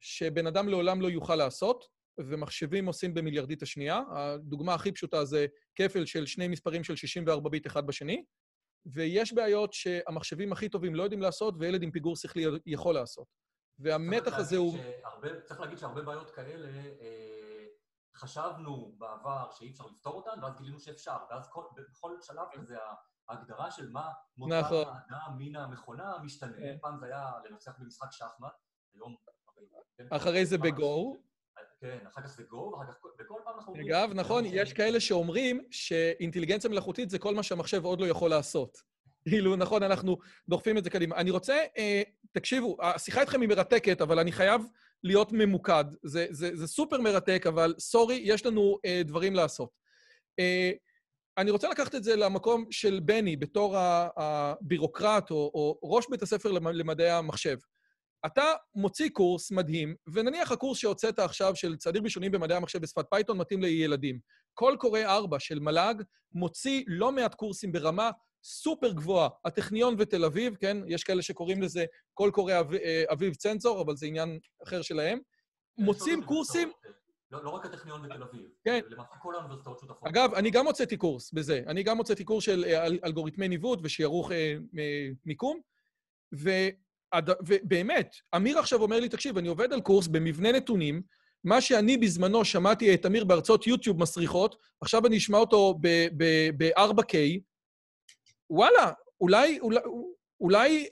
[0.00, 1.84] שבן אדם לעולם לא יוכל לעשות,
[2.18, 4.00] ומחשבים עושים במיליארדית השנייה.
[4.10, 8.24] הדוגמה הכי פשוטה זה כפל של שני מספרים של 64 ביט אחד בשני,
[8.86, 13.45] ויש בעיות שהמחשבים הכי טובים לא יודעים לעשות, וילד עם פיגור שכלי יכול לעשות.
[13.78, 14.78] והמתח הזה הוא...
[15.44, 16.68] צריך להגיד שהרבה בעיות כאלה,
[17.00, 17.64] אה,
[18.16, 21.16] חשבנו בעבר שאי אפשר לפתור אותן, ואז גילינו שאפשר.
[21.30, 22.76] ואז כל, בכל שלב כזה
[23.28, 24.84] ההגדרה של מה מותר נכון.
[24.88, 26.56] האדם מן המכונה משתנה.
[26.56, 26.76] כן.
[26.80, 28.52] פעם זה היה לנצח במשחק שחמט,
[28.94, 29.16] היום...
[30.10, 31.16] אחרי זה בגו.
[31.80, 33.86] כן, אחר כך זה גו, ואחר כך בכל פעם אנחנו אומרים...
[33.86, 38.78] אגב, נכון, יש כאלה שאומרים שאינטליגנציה מלאכותית זה כל מה שהמחשב עוד לא יכול לעשות.
[39.28, 40.18] כאילו, נכון, אנחנו
[40.48, 41.16] דוחפים את זה קדימה.
[41.16, 42.02] אני רוצה, אה,
[42.36, 44.62] תקשיבו, השיחה איתכם היא מרתקת, אבל אני חייב
[45.04, 45.84] להיות ממוקד.
[46.02, 49.70] זה, זה, זה סופר מרתק, אבל sorry, יש לנו אה, דברים לעשות.
[50.38, 50.70] אה,
[51.38, 53.76] אני רוצה לקחת את זה למקום של בני, בתור
[54.16, 57.56] הבירוקרט או, או ראש בית הספר למדעי המחשב.
[58.26, 63.38] אתה מוציא קורס מדהים, ונניח הקורס שהוצאת עכשיו של צעדים ראשונים במדעי המחשב בשפת פייתון
[63.38, 64.18] מתאים לילדים.
[64.54, 65.94] קול קורא 4 של מל"ג
[66.32, 68.10] מוציא לא מעט קורסים ברמה
[68.46, 69.28] סופר גבוהה.
[69.44, 70.76] הטכניון ותל אביב, כן?
[70.86, 71.84] יש כאלה שקוראים לזה
[72.14, 75.18] קול קורא אה, אביב צנזור, אבל זה עניין אחר שלהם.
[75.78, 76.72] מוציאים קורסים...
[77.30, 78.80] לא, לא רק הטכניון ותל אביב, כן.
[78.88, 80.08] למעשה כל האוניברסיטאות שותפות.
[80.08, 81.62] אגב, אני גם הוצאתי קורס בזה.
[81.66, 84.54] אני גם הוצאתי קורס של אה, אלגוריתמי ניווט ושיערוך אה,
[85.26, 85.60] מיקום,
[86.34, 86.50] ו...
[87.46, 91.02] ובאמת, אמיר עכשיו אומר לי, תקשיב, אני עובד על קורס במבנה נתונים,
[91.44, 95.78] מה שאני בזמנו שמעתי את אמיר בהרצאות יוטיוב מסריחות, עכשיו אני אשמע אותו
[96.56, 97.14] ב-4K,
[98.50, 99.80] וואלה, אולי, אולי,
[100.40, 100.88] אולי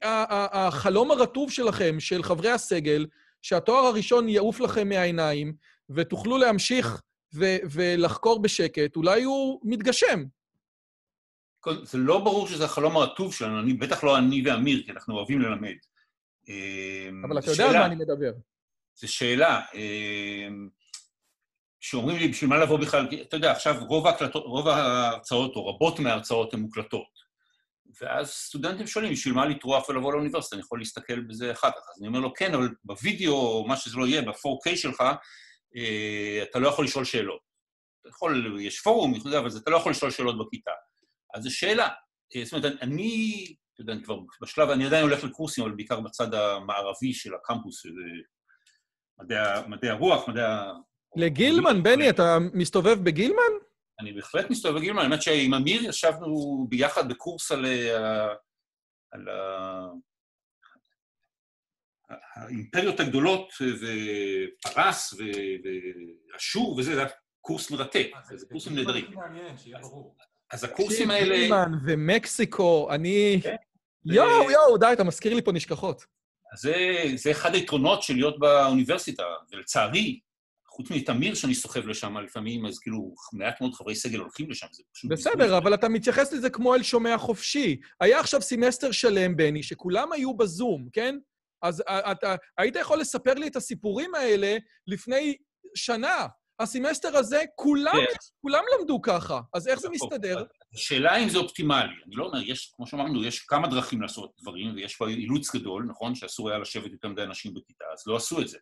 [0.53, 3.07] החלום הרטוב שלכם, של חברי הסגל,
[3.43, 5.55] שהתואר הראשון יעוף לכם מהעיניים,
[5.91, 7.03] ותוכלו להמשיך
[7.35, 10.25] ו- ולחקור בשקט, אולי הוא מתגשם.
[11.83, 15.41] זה לא ברור שזה החלום הרטוב שלנו, אני, בטח לא אני ואמיר, כי אנחנו אוהבים
[15.41, 15.75] ללמד.
[16.49, 18.33] אמ, אבל אתה יודע על מה אני מדבר.
[18.95, 19.61] זו שאלה.
[19.75, 20.69] אמ,
[21.95, 26.55] לי, בשביל מה לבוא בכלל, אתה יודע, עכשיו רוב, ההקלטות, רוב ההרצאות, או רבות מההרצאות,
[26.55, 27.24] הן מוקלטות.
[28.01, 30.57] ואז סטודנטים שואלים, בשביל מה לטרוח ולבוא לאוניברסיטה?
[30.57, 31.77] אני יכול להסתכל בזה אחר כך.
[31.77, 35.01] אז אני אומר לו, כן, אבל בווידאו, או מה שזה לא יהיה, ב-4K שלך,
[35.77, 37.41] אה, אתה לא יכול לשאול שאלות.
[38.01, 40.71] אתה יכול, יש פורום, אבל אתה לא יכול לשאול שאלות בכיתה.
[41.35, 41.89] אז זו שאלה.
[42.37, 46.01] אה, זאת אומרת, אני אתה יודע, אני כבר בשלב, אני עדיין הולך לקורסים, אבל בעיקר
[46.01, 48.01] בצד המערבי של הקמפוס, שזה
[49.21, 50.73] מדעי, מדעי הרוח, מדעי ה...
[51.17, 53.53] לגילמן, בני, אתה מסתובב בגילמן?
[54.01, 58.35] אני בהחלט מסתובב בגילמן, האמת שעם אמיר ישבנו ביחד בקורס על, אה,
[59.11, 59.29] על
[62.35, 65.15] האימפריות הגדולות, ופרס,
[66.35, 69.05] ואשור, וזה, זה היה קורס מרתק, אה, זה קורסים נהדרים.
[70.51, 71.37] אז הקורסים האלה...
[71.37, 73.41] גילמן ומקסיקו, אני...
[73.43, 73.57] כן.
[74.05, 76.05] יואו, יואו, די, אתה מזכיר לי פה נשכחות.
[76.57, 79.23] זה, זה אחד היתרונות של להיות באוניברסיטה,
[79.53, 80.21] ולצערי,
[80.77, 84.83] חוץ מאמיר שאני סוחב לשם לפעמים, אז כאילו מעט מאוד חברי סגל הולכים לשם, זה
[84.93, 85.11] פשוט...
[85.11, 87.81] בסדר, אבל אתה מתייחס לזה כמו אל שומע חופשי.
[88.01, 91.19] היה עכשיו סמסטר שלם, בני, שכולם היו בזום, כן?
[91.63, 94.57] אז אתה היית יכול לספר לי את הסיפורים האלה
[94.87, 95.37] לפני
[95.75, 96.27] שנה.
[96.61, 98.17] הסמסטר הזה, כולם, כן.
[98.41, 99.89] כולם למדו ככה, אז איך זה.
[99.89, 100.45] מסתדר?
[100.75, 101.95] השאלה אם זה אופטימלי.
[102.07, 105.87] אני לא אומר, יש, כמו שאמרנו, יש כמה דרכים לעשות דברים, ויש פה אילוץ גדול,
[105.89, 106.15] נכון?
[106.15, 108.59] שאסור היה לשבת יותר מדי אנשים בכיתה, אז לא עשו את זה.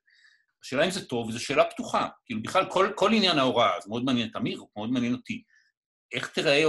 [0.65, 2.09] השאלה אם זה טוב, וזו שאלה פתוחה.
[2.25, 5.43] כאילו, בכלל, כל, כל עניין ההוראה, זה מאוד מעניין את אמיר, מאוד מעניין אותי.
[6.13, 6.65] איך תיראה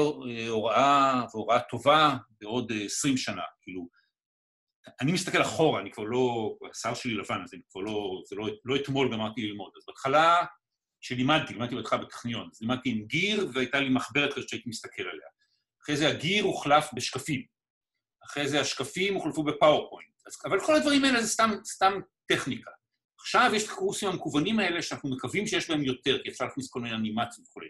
[0.49, 3.41] הוראה, והוראה טובה בעוד 20 שנה?
[3.61, 3.87] כאילו,
[5.01, 6.55] אני מסתכל אחורה, אני כבר לא...
[6.71, 8.21] השיער שלי לבן, אז אני כבר לא...
[8.29, 9.71] זה לא, לא אתמול גמרתי ללמוד.
[9.77, 10.45] אז בהתחלה
[11.01, 15.27] שלימדתי, לימדתי אותך בטכניון, אז לימדתי עם גיר והייתה לי מחברת כזאת שהייתי מסתכל עליה.
[15.83, 17.45] אחרי זה הגיר הוחלף בשקפים.
[18.25, 20.09] אחרי זה השקפים הוחלפו בפאורפוינט.
[20.25, 21.93] אז, אבל כל הדברים האלה זה סתם, סתם
[22.27, 22.71] טכניקה.
[23.23, 26.81] עכשיו יש את הקורסים המקוונים האלה שאנחנו מקווים שיש בהם יותר, כי אפשר להכניס כל
[26.81, 27.61] מיני אנימציות וכו'.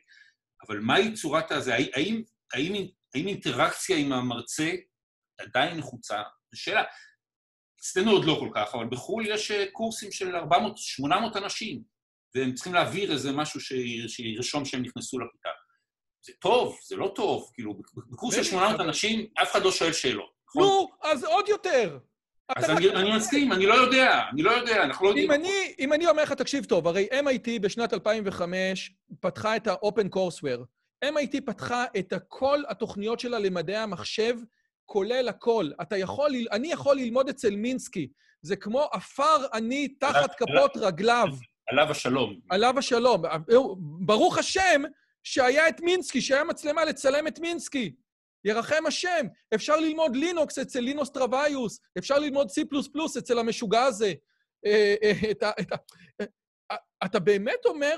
[0.67, 1.75] אבל מהי צורת הזה?
[1.75, 2.21] האם,
[2.53, 2.73] האם,
[3.15, 4.71] האם, אינטראקציה עם המרצה
[5.37, 6.21] עדיין נחוצה?
[6.53, 6.83] זו שאלה.
[7.79, 11.83] אצלנו עוד לא כל כך, אבל בחו"ל יש אה, קורסים של 400-800 אנשים.
[12.35, 13.59] והם צריכים להעביר איזה משהו
[14.07, 15.49] שירשום שהם נכנסו לכיתה.
[16.25, 17.81] זה טוב, זה לא טוב, כאילו,
[18.11, 20.63] בקורס של 800 אנשים, אף אחד לא שואל שאלות, נכון?
[20.63, 21.99] נו, אז עוד יותר.
[22.49, 25.31] אז אני מסכים, אני לא יודע, אני לא יודע, אנחנו לא יודעים.
[25.79, 30.63] אם אני אומר לך, תקשיב טוב, הרי MIT בשנת 2005 פתחה את ה-Open Courseware.
[31.05, 34.35] MIT פתחה את כל התוכניות שלה למדעי המחשב,
[34.85, 35.69] כולל הכל.
[35.81, 38.07] אתה יכול, אני יכול ללמוד אצל מינסקי.
[38.41, 41.27] זה כמו עפר אני תחת כפות רגליו.
[41.69, 42.39] עליו השלום.
[42.49, 43.21] עליו השלום.
[44.05, 44.81] ברוך השם
[45.23, 47.93] שהיה את מינסקי, שהיה מצלמה לצלם את מינסקי.
[48.45, 49.25] ירחם השם.
[49.55, 54.13] אפשר ללמוד לינוקס אצל לינוס טרוויוס, אפשר ללמוד C++ אצל המשוגע הזה.
[54.65, 55.61] אה, אה.
[56.21, 56.75] אה,
[57.05, 57.97] אתה באמת אומר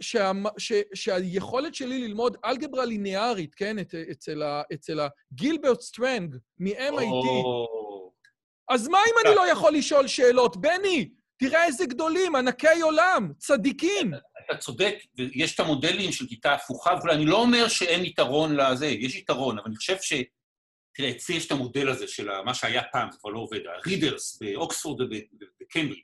[0.00, 7.26] שה, ש, שהיכולת שלי ללמוד אלגברה ליניארית, כן, את, אצל, ה, אצל הגילברט סטרנג מ-MIT.
[8.68, 10.56] אז מה אם אני לא יכול לשאול שאלות?
[10.56, 14.12] בני, תראה איזה גדולים, ענקי עולם, צדיקים.
[14.44, 18.86] אתה צודק, ויש את המודלים של כיתה הפוכה וכולי, אני לא אומר שאין יתרון לזה,
[18.86, 20.12] יש יתרון, אבל אני חושב ש...
[20.94, 23.75] תראה, אצלי יש את המודל הזה של מה שהיה פעם, זה כבר לא עובד, ה
[23.75, 26.02] readers באוקספורד ובקיימברידג'.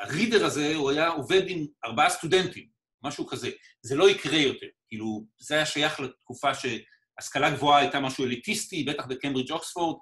[0.00, 2.68] ה reader הזה, הוא היה עובד עם ארבעה סטודנטים,
[3.02, 3.50] משהו כזה.
[3.82, 4.66] זה לא יקרה יותר.
[4.88, 9.96] כאילו, זה היה שייך לתקופה שהשכלה גבוהה הייתה משהו אליטיסטי, בטח בקיימברידג' אוקספורד,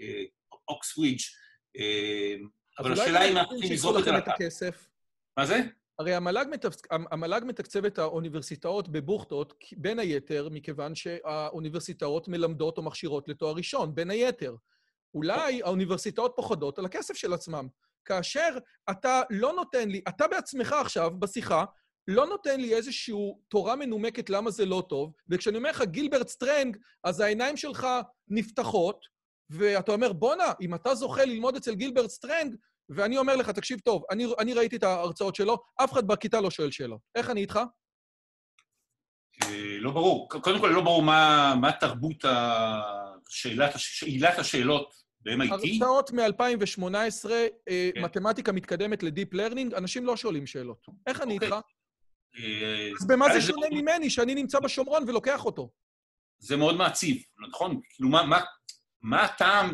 [0.00, 0.22] אה,
[0.68, 1.20] אוקסווידג',
[1.78, 2.34] אה,
[2.78, 4.32] אבל השאלה היא אם אנחנו צריכים לזרוק את זה לקול.
[5.36, 5.60] מה זה?
[5.98, 6.82] הרי המל"ג, מתקצ...
[6.90, 14.10] המל"ג מתקצב את האוניברסיטאות בבוכטות, בין היתר, מכיוון שהאוניברסיטאות מלמדות או מכשירות לתואר ראשון, בין
[14.10, 14.54] היתר.
[15.14, 17.68] אולי האוניברסיטאות פוחדות על הכסף של עצמם.
[18.04, 18.58] כאשר
[18.90, 21.64] אתה לא נותן לי, אתה בעצמך עכשיו, בשיחה,
[22.08, 23.14] לא נותן לי איזושהי
[23.48, 27.86] תורה מנומקת למה זה לא טוב, וכשאני אומר לך גילברט סטרנג, אז העיניים שלך
[28.28, 29.06] נפתחות,
[29.50, 32.54] ואתה אומר, בואנה, אם אתה זוכה ללמוד אצל גילברט סטרנג,
[32.88, 36.50] ואני אומר לך, תקשיב טוב, אני, אני ראיתי את ההרצאות שלו, אף אחד בכיתה לא
[36.50, 37.00] שואל שאלות.
[37.14, 37.60] איך אני איתך?
[39.42, 40.28] אה, לא ברור.
[40.28, 45.52] קודם כל, לא ברור מה, מה תרבות השאלת, שאלת השאלות ב-MIT.
[45.52, 47.30] הרצאות מ-2018,
[47.68, 48.02] אה, כן.
[48.02, 50.86] מתמטיקה מתקדמת ל deep learning, אנשים לא שואלים שאלות.
[51.06, 51.48] איך אני אוקיי.
[51.48, 51.58] איתך?
[52.38, 55.70] אה, אז במה זה שונה ממני שאני נמצא בשומרון ולוקח אותו?
[56.38, 57.80] זה מאוד מעציב, נכון?
[57.94, 58.40] כאילו, מה, מה,
[59.02, 59.72] מה הטעם,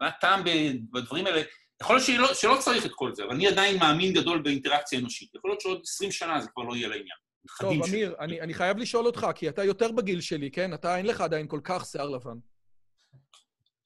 [0.00, 0.44] מה הטעם
[0.92, 1.42] בדברים האלה?
[1.82, 5.34] יכול להיות שלא, שלא צריך את כל זה, אבל אני עדיין מאמין גדול באינטראקציה אנושית.
[5.34, 7.16] יכול להיות שעוד 20 שנה זה כבר לא יהיה לעניין.
[7.60, 10.74] טוב, אמיר, אני, אני חייב לשאול אותך, כי אתה יותר בגיל שלי, כן?
[10.74, 12.38] אתה, אין לך עדיין כל כך שיער לבן.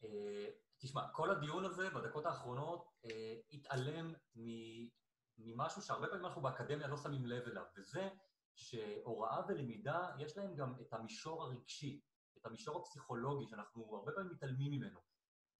[0.04, 0.46] אה,
[0.78, 4.12] תשמע, כל הדיון הזה בדקות האחרונות אה, התעלם
[5.38, 8.08] ממשהו שהרבה פעמים אנחנו באקדמיה לא שמים לב אליו, וזה
[8.54, 12.00] שהוראה ולמידה, יש להם גם את המישור הרגשי,
[12.46, 15.00] המישור הפסיכולוגי, שאנחנו הרבה פעמים מתעלמים ממנו.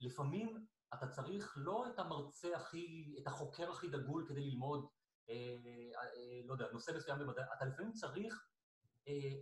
[0.01, 4.87] לפעמים אתה צריך לא את המרצה הכי, את החוקר הכי דגול כדי ללמוד,
[5.29, 5.57] אה,
[5.97, 8.49] אה, לא יודע, נושא מסוים במדעי, אתה לפעמים צריך
[9.09, 9.33] אה,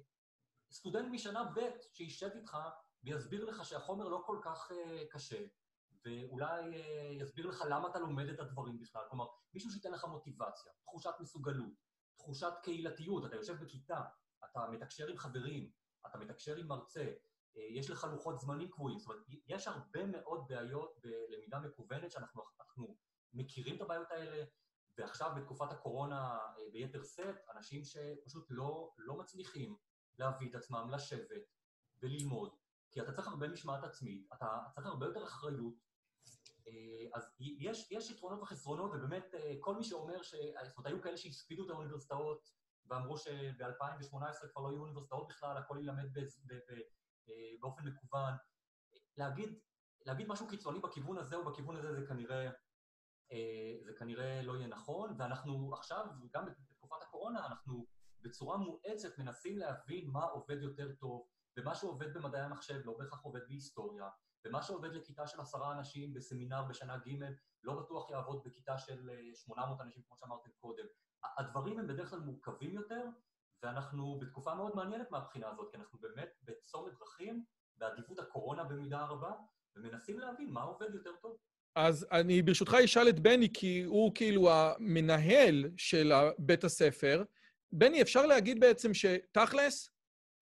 [0.73, 1.61] סטודנט משנה ב'
[1.93, 2.57] שישב איתך
[3.05, 5.45] ויסביר לך שהחומר לא כל כך אה, קשה,
[6.05, 9.03] ואולי אה, יסביר לך למה אתה לומד את הדברים בכלל.
[9.09, 11.73] כלומר, מישהו שייתן לך מוטיבציה, תחושת מסוגלות,
[12.17, 14.03] תחושת קהילתיות, אתה יושב בכיתה,
[14.45, 15.71] אתה מתקשר עם חברים,
[16.07, 17.13] אתה מתקשר עם מרצה,
[17.57, 18.99] יש לך לוחות זמנים קבועים.
[18.99, 22.97] זאת אומרת, יש הרבה מאוד בעיות בלמידה מקוונת שאנחנו
[23.33, 24.45] מכירים את הבעיות האלה,
[24.99, 29.77] ועכשיו בתקופת הקורונה אה, ביתר שאת, אנשים שפשוט לא, לא מצליחים
[30.19, 31.43] להביא את עצמם לשבת
[32.03, 32.55] וללמוד,
[32.91, 35.75] כי אתה צריך הרבה משמעת עצמית, אתה צריך הרבה יותר אחריות,
[36.67, 36.73] אה,
[37.15, 40.35] אז יש, יש יתרונות וחסרונות, ובאמת כל מי שאומר ש...
[40.65, 42.51] זאת אומרת, היו כאלה שהספידו את האוניברסיטאות
[42.87, 46.77] ואמרו שב-2018 כבר לא יהיו אוניברסיטאות בכלל, הכל יילמד אה,
[47.61, 48.35] באופן מקוון.
[49.17, 49.59] להגיד,
[50.07, 52.51] להגיד משהו קיצוני בכיוון הזה או בכיוון הזה זה כנראה,
[53.33, 57.87] אה, זה כנראה לא יהיה נכון, ואנחנו עכשיו, גם בתקופת הקורונה, אנחנו
[58.21, 63.41] בצורה מואצת מנסים להבין מה עובד יותר טוב, ומה שעובד במדעי המחשב לא בהכרח עובד
[63.49, 64.09] בהיסטוריה,
[64.47, 67.25] ומה שעובד לכיתה של עשרה אנשים בסמינר בשנה ג'
[67.63, 70.85] לא בטוח יעבוד בכיתה של 800 אה, אנשים, כמו שאמרתם קודם.
[71.39, 73.05] הדברים הם בדרך כלל מורכבים יותר,
[73.65, 77.45] ואנחנו בתקופה מאוד מעניינת מהבחינה הזאת, כי אנחנו באמת בצומת דרכים,
[77.77, 79.31] באדיבות הקורונה במידה רבה,
[79.77, 81.37] ומנסים להבין מה עובד יותר טוב.
[81.77, 87.25] אז אני ברשותך אשאל את בני, כי הוא כאילו המנהל של בית הספר.
[87.73, 89.91] בני, אפשר להגיד בעצם שתכלס,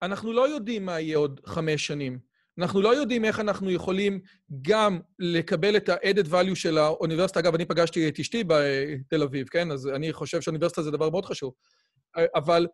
[0.03, 2.19] אנחנו לא יודעים מה יהיה עוד חמש שנים.
[2.59, 4.21] אנחנו לא יודעים איך אנחנו יכולים
[4.63, 7.41] גם לקבל את ה-added value של האוניברסיטה.
[7.41, 9.71] אגב, אני פגשתי את אשתי בתל אביב, כן?
[9.71, 11.55] אז אני חושב שאוניברסיטה זה דבר מאוד חשוב.
[12.35, 12.67] אבל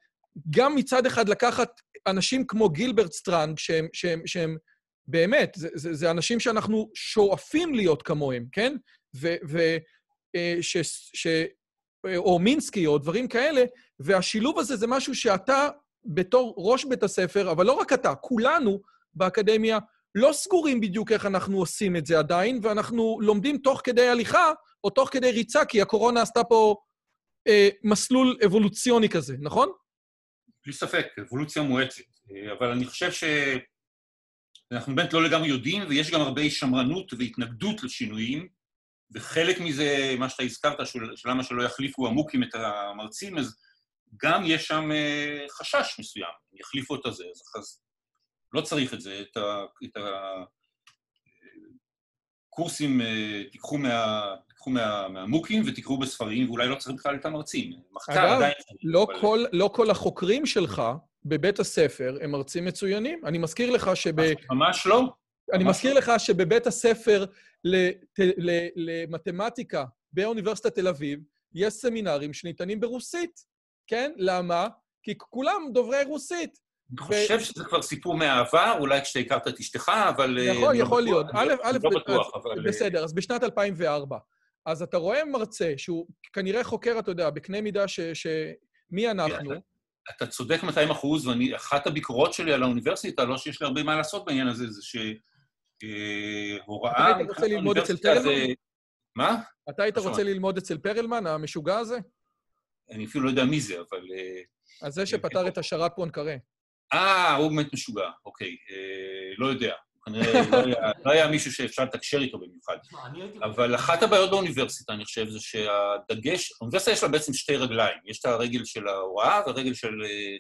[0.50, 1.68] גם מצד אחד לקחת
[2.06, 4.56] אנשים כמו גילברט סטרנג, שהם, שהם, שהם
[5.08, 8.76] באמת, זה, זה, זה אנשים שאנחנו שואפים להיות כמוהם, כן?
[9.16, 9.34] ו...
[9.48, 9.76] ו
[10.36, 10.76] אה, ש,
[11.14, 11.26] ש,
[12.16, 13.64] או מינסקי או דברים כאלה,
[14.00, 15.68] והשילוב הזה זה משהו שאתה,
[16.04, 18.80] בתור ראש בית הספר, אבל לא רק אתה, כולנו
[19.14, 19.78] באקדמיה
[20.14, 24.52] לא סגורים בדיוק איך אנחנו עושים את זה עדיין, ואנחנו לומדים תוך כדי הליכה
[24.84, 26.76] או תוך כדי ריצה, כי הקורונה עשתה פה
[27.48, 29.68] אה, מסלול אבולוציוני כזה, נכון?
[30.68, 32.02] בלי ספק, אבולוציה מואצת.
[32.30, 38.48] אה, אבל אני חושב שאנחנו באמת לא לגמרי יודעים, ויש גם הרבה שמרנות והתנגדות לשינויים,
[39.14, 43.56] וחלק מזה, מה שאתה הזכרת, של, למה שלא יחליפו המוקים את המרצים, אז
[44.22, 47.82] גם יש שם אה, חשש מסוים, יחליפו את הזה, אז, אז
[48.52, 49.96] לא צריך את זה, את, ה, את
[52.52, 54.34] הקורסים, אה, תיקחו, מה,
[54.68, 57.72] תיקחו מה, מהמוקים ותקראו בספרים, ואולי לא צריך בכלל את המרצים.
[57.92, 58.52] מחקר אגב, עדיין...
[58.84, 60.82] לא אבל- כל, לא כל החוקרים שלך
[61.24, 63.20] בבית הספר הם מרצים מצוינים.
[63.26, 64.14] אני מזכיר לך שב...
[64.50, 65.04] ממש לא.
[65.52, 65.98] אני ממש מזכיר לא.
[65.98, 67.24] לך שבבית הספר
[67.64, 71.20] לת- ל- למתמטיקה באוניברסיטת תל אביב,
[71.54, 73.40] יש סמינרים שניתנים ברוסית,
[73.86, 74.12] כן?
[74.16, 74.68] למה?
[75.02, 76.58] כי כולם דוברי רוסית.
[76.90, 80.38] אני חושב שזה כבר סיפור מהעבר, אולי כשאתה הכרת את אשתך, אבל...
[80.38, 81.14] אה, יכול, לא יכול בטוח.
[81.14, 81.26] להיות.
[81.30, 82.68] אני א', לא- א', אני לא בטוח, אבל...
[82.68, 84.18] בסדר, אז בשנת 2004.
[84.68, 88.00] אז אתה רואה מרצה שהוא כנראה חוקר, אתה יודע, בקנה מידה ש...
[88.00, 88.26] ש...
[88.90, 89.54] מי אנחנו?
[90.16, 94.24] אתה צודק 200 אחוז, ואחת הביקורות שלי על האוניברסיטה, לא שיש לי הרבה מה לעשות
[94.24, 94.82] בעניין הזה, זה
[95.82, 97.10] שהוראה...
[97.10, 98.52] אתה היית רוצה ללמוד אצל פרלמן?
[99.16, 99.42] מה?
[99.70, 100.24] אתה היית רוצה שמעתי.
[100.24, 101.98] ללמוד אצל פרלמן, המשוגע הזה?
[102.90, 104.06] אני אפילו לא יודע מי זה, אבל...
[104.14, 104.42] אה,
[104.82, 106.36] אז זה שפתר את השרת פואנקרה.
[106.92, 108.56] אה, הוא באמת משוגע, אוקיי.
[108.70, 109.74] אה, לא יודע.
[110.04, 112.76] כנראה לא היה- לא היה מישהו שאפשר לתקשר איתו במיוחד.
[113.44, 117.98] אבל אחת הבעיות באוניברסיטה, אני חושב, זה שהדגש, האוניברסיטה יש לה בעצם שתי רגליים.
[118.06, 119.90] יש את הרגל של ההוראה והרגל של,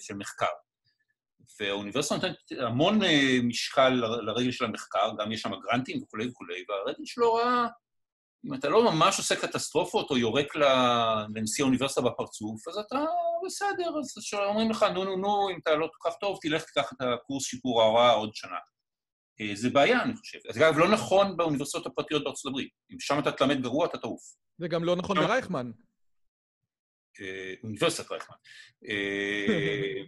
[0.00, 0.46] של מחקר.
[1.60, 3.88] והאוניברסיטה נותנת המון אה, משקל
[4.22, 7.66] לרגל של המחקר, גם יש שם גרנטים וכולי וכולי, והרגל של ההוראה,
[8.46, 13.04] אם אתה לא ממש עושה קטסטרופות או יורק לנשיא האוניברסיטה בפרצוף, אז אתה
[13.46, 14.14] בסדר, אז
[14.48, 17.44] אומרים לך, נו, נו, נו, אם אתה לא כל כך טוב, תלך תיקח את הקורס
[17.44, 18.56] שיפור ההוראה עוד שנה.
[19.40, 20.38] אה, זה בעיה, אני חושב.
[20.48, 22.68] אז אגב, לא נכון באוניברסיטאות הפרטיות בארצות הברית.
[22.92, 24.22] אם שם אתה תלמד גרוע, אתה תעוף.
[24.58, 25.16] זה גם לא נכון.
[25.16, 25.70] ברייכמן.
[27.20, 28.36] אה, אוניברסיטת רייכמן.
[28.88, 30.02] אה,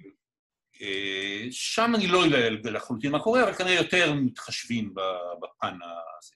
[1.50, 4.94] שם אני לא יודע לחלוטין מה קורה, אבל כנראה יותר מתחשבים
[5.40, 5.74] בפן
[6.18, 6.34] הזה.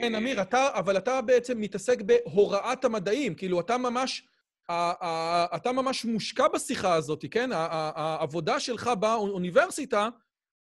[0.00, 4.22] כן, אמיר, אתה, אבל אתה בעצם מתעסק בהוראת המדעים, כאילו, אתה ממש,
[5.54, 7.50] אתה ממש מושקע בשיחה הזאת, כן?
[7.52, 10.08] העבודה שלך באוניברסיטה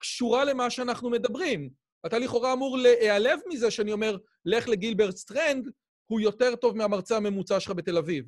[0.03, 1.71] קשורה למה שאנחנו מדברים.
[2.07, 5.69] אתה לכאורה אמור להיעלב מזה שאני אומר, לך לגילברט סטרנג,
[6.07, 8.25] הוא יותר טוב מהמרצה הממוצע שלך בתל אביב.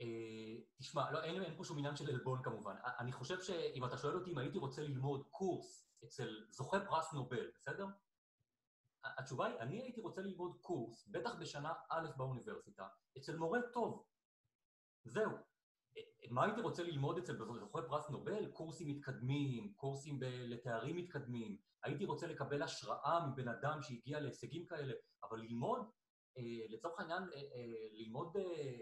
[0.00, 0.06] אה,
[0.78, 2.74] תשמע, לא, אין, אין פה שום עניין של עלבון כמובן.
[2.98, 7.50] אני חושב שאם אתה שואל אותי אם הייתי רוצה ללמוד קורס אצל זוכה פרס נובל,
[7.54, 7.86] בסדר?
[9.04, 12.86] התשובה היא, אני הייתי רוצה ללמוד קורס, בטח בשנה א' באוניברסיטה,
[13.18, 14.04] אצל מורה טוב.
[15.04, 15.51] זהו.
[16.30, 18.46] מה הייתי רוצה ללמוד אצל זוכה פרס נובל?
[18.46, 21.56] קורסים מתקדמים, קורסים לתארים מתקדמים.
[21.84, 25.90] הייתי רוצה לקבל השראה מבן אדם שהגיע להישגים כאלה, אבל ללמוד
[26.38, 28.36] אה, לצורך העניין, אה, אה, ללמוד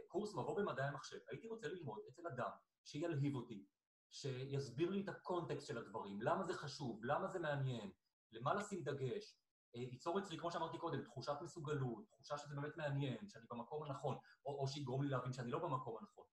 [0.08, 2.50] קורס מבוא במדעי המחשב, הייתי רוצה ללמוד אצל אדם
[2.84, 3.66] שילהיב אותי,
[4.10, 7.90] שיסביר לי את הקונטקסט של הדברים, למה זה חשוב, למה זה מעניין,
[8.32, 9.36] למה לשים דגש,
[9.74, 14.60] ייצור אצלי, כמו שאמרתי קודם, תחושת מסוגלות, תחושה שזה באמת מעניין, שאני במקום הנכון, או,
[14.60, 16.24] או שיגרום לי להבין שאני לא במקום הנכון.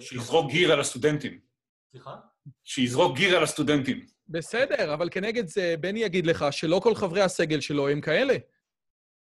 [0.00, 1.38] שיזרוק גיר על הסטודנטים.
[1.90, 2.16] סליחה?
[2.64, 4.06] שיזרוק גיר על הסטודנטים.
[4.28, 8.36] בסדר, אבל כנגד זה, בני יגיד לך שלא כל חברי הסגל שלו הם כאלה.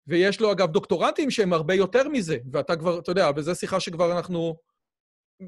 [0.08, 4.18] ויש לו, אגב, דוקטורנטים שהם הרבה יותר מזה, ואתה כבר, אתה יודע, וזו שיחה שכבר
[4.18, 4.58] אנחנו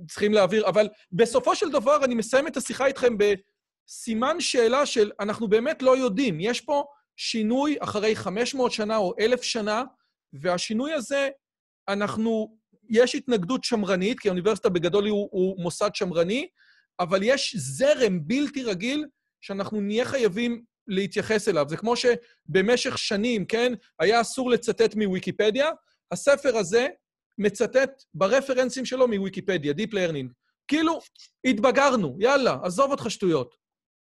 [0.07, 5.47] צריכים להעביר, אבל בסופו של דבר אני מסיים את השיחה איתכם בסימן שאלה של אנחנו
[5.47, 6.39] באמת לא יודעים.
[6.39, 6.83] יש פה
[7.15, 9.83] שינוי אחרי 500 שנה או 1,000 שנה,
[10.33, 11.29] והשינוי הזה,
[11.87, 12.57] אנחנו,
[12.91, 16.47] יש התנגדות שמרנית, כי האוניברסיטה בגדול הוא, הוא מוסד שמרני,
[16.99, 19.05] אבל יש זרם בלתי רגיל
[19.41, 21.65] שאנחנו נהיה חייבים להתייחס אליו.
[21.69, 25.69] זה כמו שבמשך שנים, כן, היה אסור לצטט מוויקיפדיה,
[26.11, 26.87] הספר הזה
[27.37, 30.27] מצטט ברפרנסים שלו מוויקיפדיה, Deep Learning.
[30.67, 30.99] כאילו,
[31.45, 33.55] התבגרנו, יאללה, עזוב אותך שטויות.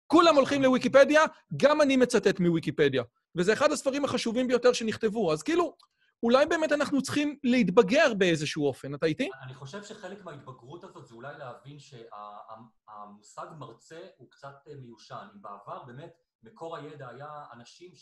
[0.07, 1.25] כולם הולכים לוויקיפדיה,
[1.57, 3.03] גם אני מצטט מוויקיפדיה.
[3.37, 5.33] וזה אחד הספרים החשובים ביותר שנכתבו.
[5.33, 5.77] אז כאילו,
[6.23, 8.95] אולי באמת אנחנו צריכים להתבגר באיזשהו אופן.
[8.95, 9.31] אתה איתי?
[9.43, 15.27] אני חושב שחלק מההתבגרות הזאת זה אולי להבין שהמושג מרצה הוא קצת אה, מיושן.
[15.35, 16.13] אם בעבר באמת
[16.43, 17.93] מקור הידע היה אנשים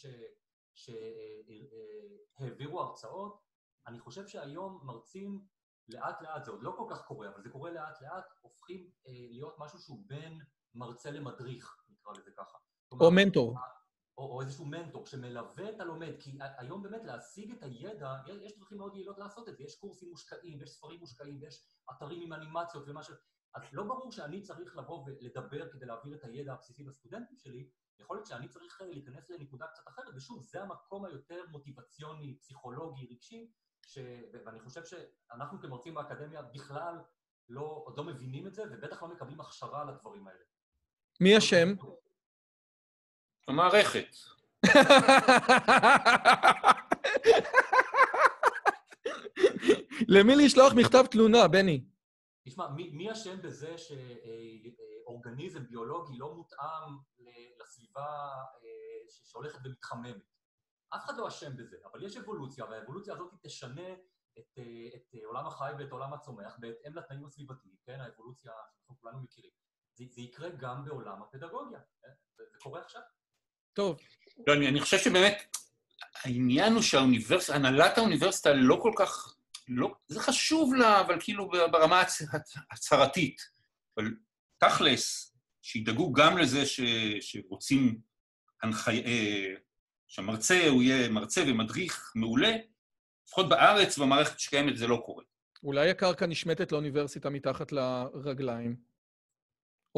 [0.74, 3.40] שהעבירו הרצאות,
[3.86, 5.44] אני חושב שהיום מרצים
[5.88, 9.12] לאט לאט, זה עוד לא כל כך קורה, אבל זה קורה לאט לאט, הופכים אה,
[9.30, 10.38] להיות משהו שהוא בין
[10.74, 12.58] מרצה למדריך, נקרא לזה ככה.
[13.00, 13.56] או מנטור.
[14.18, 18.78] או, או איזשהו מנטור שמלווה את הלומד, כי היום באמת להשיג את הידע, יש- דרכים
[18.78, 22.84] מאוד יעילות לעשות את זה, יש קורסים מושקעים, יש ספרים מושקעים, יש אתרים עם אנימציות
[22.88, 23.10] ומה ש...
[23.54, 28.16] אז לא ברור שאני צריך לבוא ולדבר כדי להעביר את הידע הבסיסי לסטודנטים שלי, יכול
[28.16, 33.50] להיות שאני צריך אה, להיכנס לנקודה קצת אחרת, ושוב, זה המקום היותר מוטיבציוני, פסיכולוגי, רגשי,
[33.86, 33.98] ש...
[34.44, 36.94] ואני חושב שאנחנו כמרצים באקדמיה בכלל
[37.48, 40.44] לא, עוד לא מבינים את זה, ובטח לא מקבלים הכשרה על הדברים האלה.
[41.20, 41.68] מי אשם?
[43.48, 44.06] המערכת.
[50.08, 51.84] למי לשלוח מכתב תלונה, בני?
[52.48, 58.06] תשמע, מי, מי אשם בזה שאורגניזם ביולוגי לא מותאם ל- לסביבה
[58.64, 58.68] אה,
[59.08, 60.16] שהולכת ומתחממת?
[60.96, 63.92] אף אחד לא אשם בזה, אבל יש אבולוציה, והאבולוציה הזאת תשנה
[64.38, 64.58] את,
[64.96, 68.00] את עולם החי ואת עולם הצומח בהתאם לתנאים הסביבתיים, כן?
[68.00, 69.50] האבולוציה שאנחנו כולנו מכירים.
[69.94, 72.08] זה, זה יקרה גם בעולם הפדגוגיה, כן?
[72.36, 73.02] זה, זה קורה עכשיו.
[73.78, 73.98] טוב.
[74.46, 75.56] לא, אני, אני חושב שבאמת,
[76.24, 79.34] העניין הוא שהאוניברסיטה, הנהלת האוניברסיטה לא כל כך,
[79.68, 82.02] לא, זה חשוב לה, אבל כאילו ברמה
[82.70, 83.42] הצהרתית.
[83.96, 84.14] אבל
[84.58, 86.80] תכלס, שידאגו גם לזה ש,
[87.20, 88.00] שרוצים
[88.62, 89.02] הנחי...
[89.04, 89.54] אה,
[90.08, 92.56] שהמרצה הוא יהיה מרצה ומדריך מעולה,
[93.28, 95.24] לפחות בארץ, במערכת שקיימת, זה לא קורה.
[95.62, 98.87] אולי הקרקע נשמטת לאוניברסיטה מתחת לרגליים?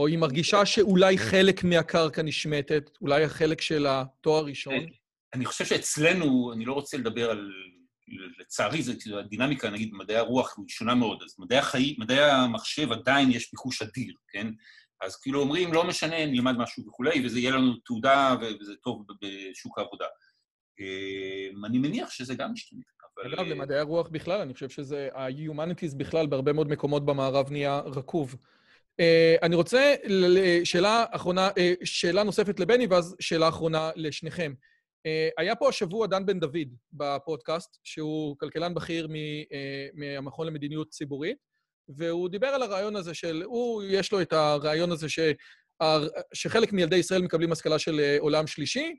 [0.01, 4.75] או היא מרגישה שאולי חלק מהקרקע נשמטת, אולי החלק של התואר ראשון?
[5.35, 7.53] אני חושב שאצלנו, אני לא רוצה לדבר על...
[8.41, 12.93] לצערי, זה, כאילו, הדינמיקה, נגיד, במדעי הרוח היא שונה מאוד, אז מדעי החיים, מדעי המחשב
[12.93, 14.47] עדיין יש ביקוש אדיר, כן?
[15.01, 19.79] אז כאילו אומרים, לא משנה, נלמד משהו וכולי, וזה יהיה לנו תעודה וזה טוב בשוק
[19.79, 20.07] העבודה.
[20.81, 22.81] אה, אני מניח שזה גם משתנה.
[23.17, 23.35] אבל...
[23.35, 28.37] אגב, למדעי הרוח בכלל, אני חושב שזה, ה-Humanities בכלל, בהרבה מאוד מקומות במערב נהיה רקוב.
[29.01, 29.95] Uh, אני רוצה,
[30.65, 34.53] שאלה אחרונה, uh, שאלה נוספת לבני, ואז שאלה אחרונה לשניכם.
[34.59, 39.09] Uh, היה פה השבוע דן בן דוד בפודקאסט, שהוא כלכלן בכיר
[39.95, 41.39] מהמכון למדיניות ציבורית,
[41.89, 45.19] והוא דיבר על הרעיון הזה של, הוא, יש לו את הרעיון הזה ש,
[46.35, 48.97] שחלק מילדי ישראל מקבלים השכלה של עולם שלישי,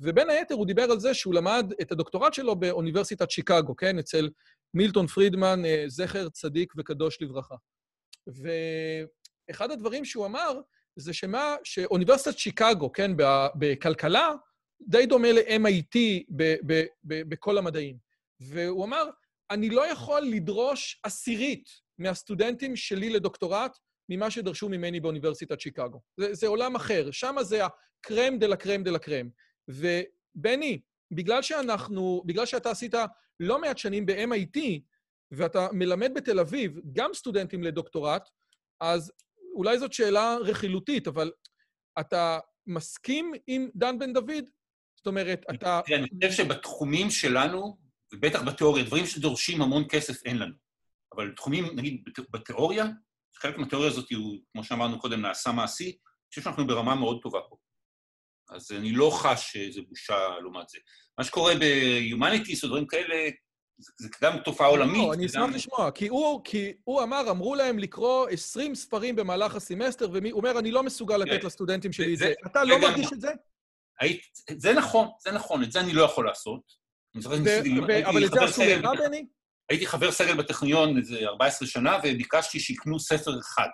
[0.00, 3.98] ובין היתר הוא דיבר על זה שהוא למד את הדוקטורט שלו באוניברסיטת שיקגו, כן?
[3.98, 4.30] אצל
[4.74, 7.54] מילטון פרידמן, זכר צדיק וקדוש לברכה.
[9.48, 10.60] ואחד הדברים שהוא אמר
[10.96, 13.10] זה שמה, שאוניברסיטת שיקגו, כן,
[13.54, 14.32] בכלכלה,
[14.88, 15.98] די דומה ל-MIT
[17.04, 17.96] בכל המדעים.
[18.40, 19.10] והוא אמר,
[19.50, 21.68] אני לא יכול לדרוש עשירית
[21.98, 23.78] מהסטודנטים שלי לדוקטורט
[24.08, 26.00] ממה שדרשו ממני באוניברסיטת שיקגו.
[26.20, 29.28] זה, זה עולם אחר, שם זה הקרם דה לה קרם דה לה קרם.
[29.68, 30.80] ובני,
[31.10, 32.94] בגלל שאנחנו, בגלל שאתה עשית
[33.40, 34.60] לא מעט שנים ב-MIT,
[35.30, 38.28] ואתה מלמד בתל אביב גם סטודנטים לדוקטורט,
[38.80, 39.12] אז
[39.54, 41.32] אולי זאת שאלה רכילותית, אבל
[42.00, 44.44] אתה מסכים עם דן בן דוד?
[44.96, 45.80] זאת אומרת, אתה...
[45.86, 47.78] תראה, אני חושב שבתחומים שלנו,
[48.12, 50.54] ובטח בתיאוריה, דברים שדורשים המון כסף אין לנו.
[51.14, 52.84] אבל תחומים, נגיד, בתיאוריה,
[53.36, 57.40] חלק מהתיאוריה הזאת הוא, כמו שאמרנו קודם, נעשה מעשי, אני חושב שאנחנו ברמה מאוד טובה
[57.48, 57.56] פה.
[58.50, 60.78] אז אני לא חש שזה בושה לעומת זה.
[61.18, 63.30] מה שקורה ב-Humanities או דברים כאלה,
[63.78, 64.96] זה, זה גם תופעה עולמית.
[64.96, 69.54] לא, אני אשמח לשמוע, כי הוא, כי הוא אמר, אמרו להם לקרוא 20 ספרים במהלך
[69.54, 71.46] הסמסטר, והוא אומר, אני לא מסוגל לתת כן.
[71.46, 72.32] לסטודנטים שלי את זה.
[72.46, 73.30] אתה לא מרגיש את זה?
[74.00, 74.22] היית,
[74.56, 76.84] זה נכון, זה נכון, את זה אני לא יכול לעשות.
[77.24, 77.44] אבל את
[78.32, 79.26] זה עשו לך, בני?
[79.68, 83.68] הייתי חבר סגל בטכניון איזה 14 שנה, וביקשתי שיקנו ספר אחד.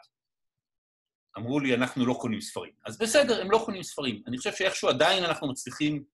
[1.38, 2.72] אמרו לי, אנחנו לא קונים ספרים.
[2.86, 4.22] אז בסדר, הם לא קונים ספרים.
[4.26, 6.04] אני חושב שאיכשהו עדיין אנחנו מצליחים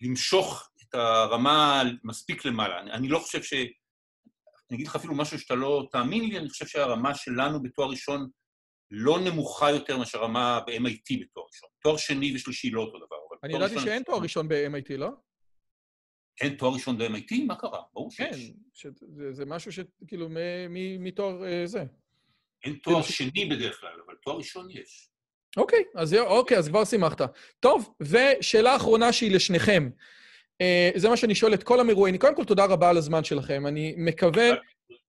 [0.00, 2.80] למשוך את הרמה מספיק למעלה.
[2.80, 3.52] אני, אני לא חושב ש...
[3.52, 8.28] אני אגיד לך אפילו משהו שאתה לא תאמין לי, אני חושב שהרמה שלנו בתואר ראשון
[8.90, 11.68] לא נמוכה יותר מאשר הרמה ב-MIT בתואר ראשון.
[11.82, 13.16] תואר שני ושלישי לא אותו דבר.
[13.44, 15.08] אני ידעתי שאין תואר ראשון ב-MIT, לא?
[16.40, 17.44] אין תואר ראשון ב-MIT?
[17.46, 17.82] מה קרה?
[17.92, 18.52] ברור שיש.
[18.82, 20.28] כן, זה, זה משהו שכאילו
[20.98, 21.84] מתואר אה, זה.
[22.64, 25.10] אין תואר שני בדרך כלל, אבל תואר ראשון יש.
[25.56, 27.20] אוקיי, אז, אוקיי, אז כבר שימחת.
[27.60, 29.90] טוב, ושאלה אחרונה שהיא לשניכם.
[30.60, 32.20] אה, זה מה שאני שואל את כל המרואיינים.
[32.20, 33.66] קודם כל, תודה רבה על הזמן שלכם.
[33.66, 34.48] אני מקווה...
[34.48, 34.60] תודה,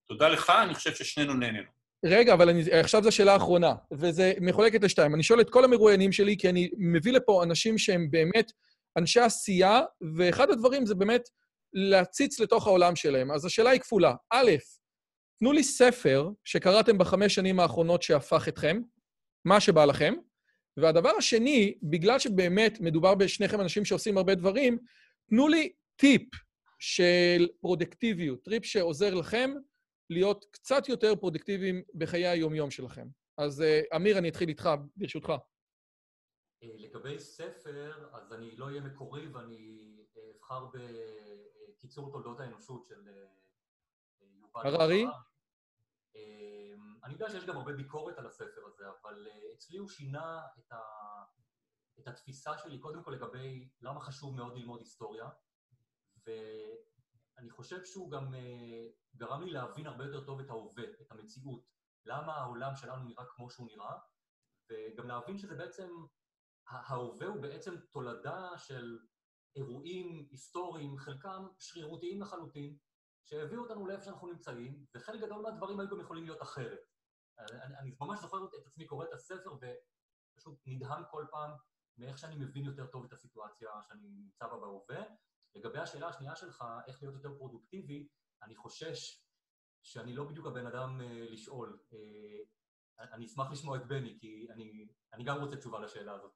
[0.07, 1.69] תודה לך, אני חושב ששנינו נהנינו.
[2.05, 5.15] רגע, אבל אני, עכשיו זו השאלה האחרונה, וזה מחולקת לשתיים.
[5.15, 8.51] אני שואל את כל המרואיינים שלי, כי אני מביא לפה אנשים שהם באמת
[8.97, 9.81] אנשי עשייה,
[10.17, 11.21] ואחד הדברים זה באמת
[11.73, 13.31] להציץ לתוך העולם שלהם.
[13.31, 14.13] אז השאלה היא כפולה.
[14.31, 14.51] א',
[15.39, 18.81] תנו לי ספר שקראתם בחמש שנים האחרונות שהפך אתכם,
[19.45, 20.13] מה שבא לכם.
[20.77, 24.77] והדבר השני, בגלל שבאמת מדובר בשניכם אנשים שעושים הרבה דברים,
[25.29, 26.29] תנו לי טיפ
[26.79, 29.51] של פרודקטיביות, טיפ שעוזר לכם
[30.09, 33.07] להיות קצת יותר פרודקטיביים בחיי היום-יום שלכם.
[33.37, 35.33] אז אה, אמיר, אני אתחיל איתך, ברשותך.
[36.63, 40.67] אה, לגבי ספר, אז אני לא אהיה מקורי ואני אה, אבחר
[41.69, 43.09] בקיצור תולדות האנושות של
[44.41, 45.05] יובל הררי?
[47.03, 50.77] אני יודע שיש גם הרבה ביקורת על הספר הזה, אבל אצלי הוא שינה את, ה...
[52.01, 55.29] את התפיסה שלי, קודם כל לגבי למה חשוב מאוד ללמוד היסטוריה,
[56.25, 58.33] ואני חושב שהוא גם
[59.15, 61.63] גרם לי להבין הרבה יותר טוב את ההווה, את המציאות,
[62.05, 63.93] למה העולם שלנו נראה כמו שהוא נראה,
[64.69, 65.89] וגם להבין שזה בעצם,
[66.67, 68.99] ההווה הוא בעצם תולדה של
[69.55, 72.77] אירועים היסטוריים, חלקם שרירותיים לחלוטין,
[73.25, 76.79] שהביאו אותנו לאיפה שאנחנו נמצאים, וחלק גדול מהדברים היו גם יכולים להיות אחרת.
[77.39, 81.51] אני, אני ממש זוכר את עצמי קורא את הספר ופשוט נדהם כל פעם
[81.97, 85.03] מאיך שאני מבין יותר טוב את הסיטואציה שאני נמצא בה בהווה,
[85.55, 88.07] לגבי השאלה השנייה שלך, איך להיות יותר פרודוקטיבי,
[88.43, 89.23] אני חושש
[89.83, 91.79] שאני לא בדיוק הבן אדם אה, לשאול.
[91.93, 96.31] אה, אני אשמח לשמוע את בני, כי אני, אני גם רוצה תשובה לשאלה הזאת.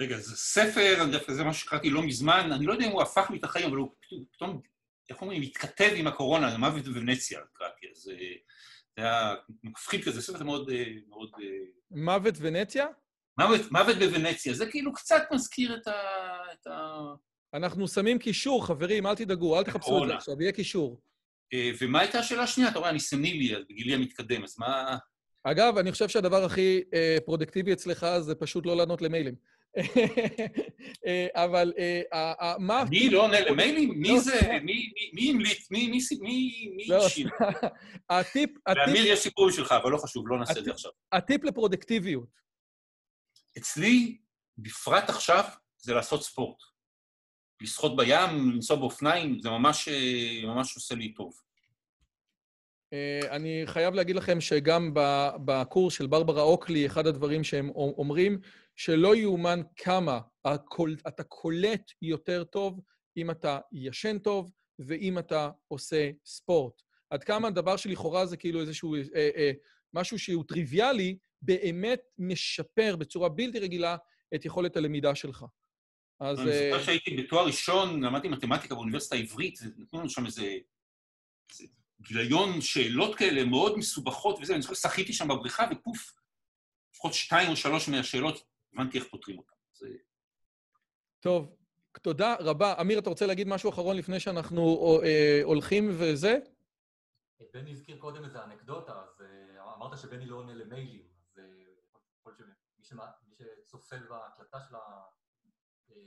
[0.00, 3.30] רגע, זה ספר, דווקא זה מה שקראתי לא מזמן, אני לא יודע אם הוא הפך
[3.30, 3.94] לי את החיים, אבל הוא
[4.32, 4.62] פתאום,
[5.10, 8.34] איך אומרים, מתכתב עם הקורונה, זה מוות בוונציה, קראתי, אז אה,
[8.96, 10.70] זה היה מפחיד כזה, ספר מאוד...
[11.08, 11.30] מאוד
[11.90, 12.86] מוות ונציה?
[13.38, 15.92] מוות, מוות בוונציה, זה כאילו קצת מזכיר את ה...
[16.52, 16.98] את ה...
[17.54, 21.00] אנחנו שמים קישור, חברים, אל תדאגו, אל תחפשו את זה עכשיו, יהיה קישור.
[21.54, 22.70] אה, ומה הייתה השאלה השנייה?
[22.70, 24.96] אתה רואה, אני סנילי, בגילי המתקדם, אז מה...
[25.44, 29.34] אגב, אני חושב שהדבר הכי אה, פרודקטיבי אצלך זה פשוט לא לענות למיילים.
[31.06, 32.82] אה, אבל אה, מה...
[32.82, 33.92] אני לא עונה למיילים?
[33.96, 34.40] מי לא, זה?
[35.12, 35.70] מי המליץ?
[35.70, 36.18] מי אישי?
[36.88, 37.06] לא,
[38.10, 38.50] הטיפ...
[38.68, 40.90] לאמיר יש סיפור שלך, אבל לא חשוב, לא נעשה את זה עכשיו.
[41.12, 42.45] הטיפ לפרודקטיביות.
[43.58, 44.18] אצלי,
[44.58, 45.44] בפרט עכשיו,
[45.78, 46.62] זה לעשות ספורט.
[47.60, 49.88] לשחות בים, לנסוע באופניים, זה ממש,
[50.44, 51.40] ממש עושה לי טוב.
[53.30, 54.90] אני חייב להגיד לכם שגם
[55.44, 58.38] בקורס של ברברה אוקלי, אחד הדברים שהם אומרים,
[58.76, 60.20] שלא יאומן כמה
[61.08, 62.80] אתה קולט יותר טוב
[63.16, 66.82] אם אתה ישן טוב ואם אתה עושה ספורט.
[67.10, 69.52] עד כמה הדבר שלכאורה זה כאילו איזשהו אה, אה,
[69.94, 73.96] משהו שהוא טריוויאלי, באמת משפר בצורה בלתי רגילה
[74.34, 75.44] את יכולת הלמידה שלך.
[76.20, 76.40] אז...
[76.40, 80.58] אני זוכר אה, שהייתי בתואר ראשון, למדתי מתמטיקה באוניברסיטה העברית, נתנו לנו שם איזה
[82.00, 86.12] גיליון שאלות כאלה מאוד מסובכות וזה, אני זוכר שחיתי שם בבריכה ופוף,
[86.94, 89.52] לפחות שתיים או שלוש מהשאלות, הבנתי איך פותרים אותן.
[89.72, 89.88] זה...
[91.20, 91.56] טוב,
[92.02, 92.74] תודה רבה.
[92.80, 96.38] אמיר, אתה רוצה להגיד משהו אחרון לפני שאנחנו אה, הולכים וזה?
[97.54, 101.02] בני הזכיר קודם איזה אנקדוטה, אז אה, אמרת שבני לא עונה למיילים,
[102.30, 105.02] יכול להיות שמי שצופה בהקלטה של אה,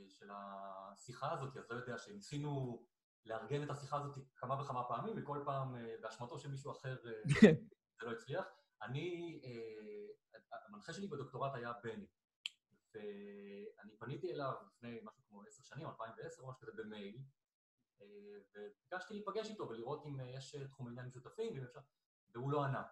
[0.08, 2.82] של השיחה הזאת, אז לא יודע שניסינו
[3.24, 7.12] לארגן את השיחה הזאת כמה וכמה פעמים, וכל פעם אה, באשמתו של מישהו אחר אה,
[8.00, 8.46] זה לא הצליח.
[8.82, 9.40] אני,
[10.68, 12.06] המנחה שלי בדוקטורט היה בני,
[12.94, 17.18] ואני פניתי אליו לפני משהו כמו עשר שנים, 2010 או משהו כזה במייל,
[18.54, 21.64] וביקשתי להיפגש איתו ולראות אם יש תחום עניין משותפים,
[22.34, 22.82] והוא לא ענה.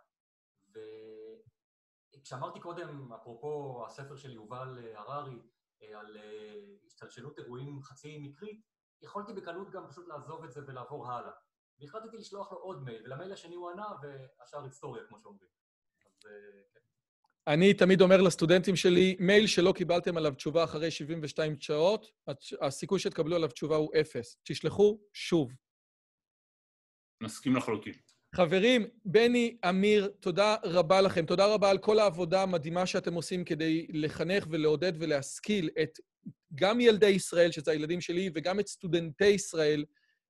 [2.21, 5.39] וכשאמרתי קודם, אפרופו הספר של יובל הררי,
[5.83, 6.55] אה, על אה,
[6.87, 8.61] השתלשלות אירועים חצי מקרית,
[9.03, 11.33] יכולתי בקלות גם פשוט לעזוב את זה ולעבור הלאה.
[11.81, 15.49] והחלטתי לשלוח לו עוד מייל, ולמייל השני הוא ענה, והשאר היסטוריה, כמו שאומרים.
[16.07, 16.81] אז אה, כן.
[17.53, 22.07] אני תמיד אומר לסטודנטים שלי, מייל שלא קיבלתם עליו תשובה אחרי 72 שעות,
[22.61, 24.41] הסיכוי שתקבלו עליו תשובה הוא אפס.
[24.43, 25.53] תשלחו שוב.
[27.23, 28.08] מסכים לחלוטין.
[28.35, 31.27] חברים, בני, אמיר, תודה רבה לכם.
[31.27, 35.99] תודה רבה על כל העבודה המדהימה שאתם עושים כדי לחנך ולעודד ולהשכיל את
[36.55, 39.85] גם ילדי ישראל, שזה הילדים שלי, וגם את סטודנטי ישראל,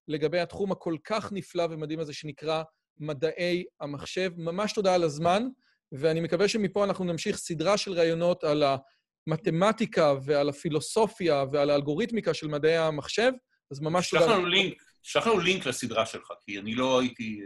[0.09, 2.63] לגבי התחום הכל כך נפלא ומדהים הזה שנקרא
[2.99, 4.33] מדעי המחשב.
[4.37, 5.43] ממש תודה על הזמן,
[5.93, 8.63] ואני מקווה שמפה אנחנו נמשיך סדרה של ראיונות על
[9.27, 13.33] המתמטיקה ועל הפילוסופיה ועל האלגוריתמיקה של מדעי המחשב,
[13.71, 14.23] אז ממש תודה.
[14.23, 17.41] שלח לנו לינק, שלח לנו לינק לסדרה שלך, כי אני לא הייתי...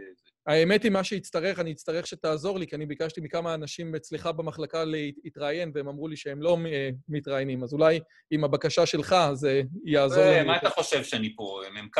[0.47, 4.84] האמת היא, מה שיצטרך, אני אצטרך שתעזור לי, כי אני ביקשתי מכמה אנשים אצלך במחלקה
[4.84, 7.62] להתראיין, והם אמרו לי שהם לא אה, מתראיינים.
[7.62, 10.43] אז אולי עם הבקשה שלך זה יעזור לי.
[10.43, 11.99] מה אתה חושב שאני פה, מ"כ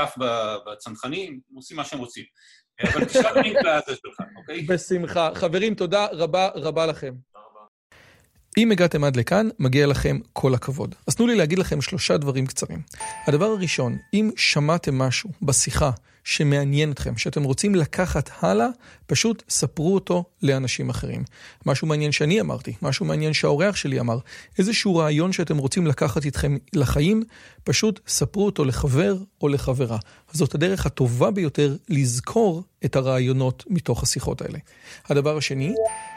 [0.67, 1.41] בצנחנים?
[1.55, 2.25] עושים מה שהם רוצים.
[2.83, 4.63] אבל תשלח לינק לזה שלך, אוקיי?
[4.63, 5.31] בשמחה.
[5.35, 7.15] חברים, תודה רבה רבה לכם.
[8.59, 10.95] אם הגעתם עד לכאן, מגיע לכם כל הכבוד.
[11.09, 12.83] אז תנו לי להגיד לכם שלושה דברים קצרים.
[13.27, 15.91] הדבר הראשון, אם שמעתם משהו בשיחה
[16.25, 18.67] שמעניין אתכם, שאתם רוצים לקחת הלאה,
[19.07, 21.25] פשוט ספרו אותו לאנשים אחרים.
[21.67, 24.19] משהו מעניין שאני אמרתי, משהו מעניין שהאורח שלי אמר,
[24.59, 27.23] איזשהו רעיון שאתם רוצים לקחת איתכם לחיים,
[27.65, 29.99] פשוט ספרו אותו לחבר או לחברה.
[30.33, 34.59] זאת הדרך הטובה ביותר לזכור את הרעיונות מתוך השיחות האלה.
[35.09, 35.75] הדבר השני,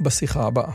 [0.00, 0.70] בשיחה הבאה.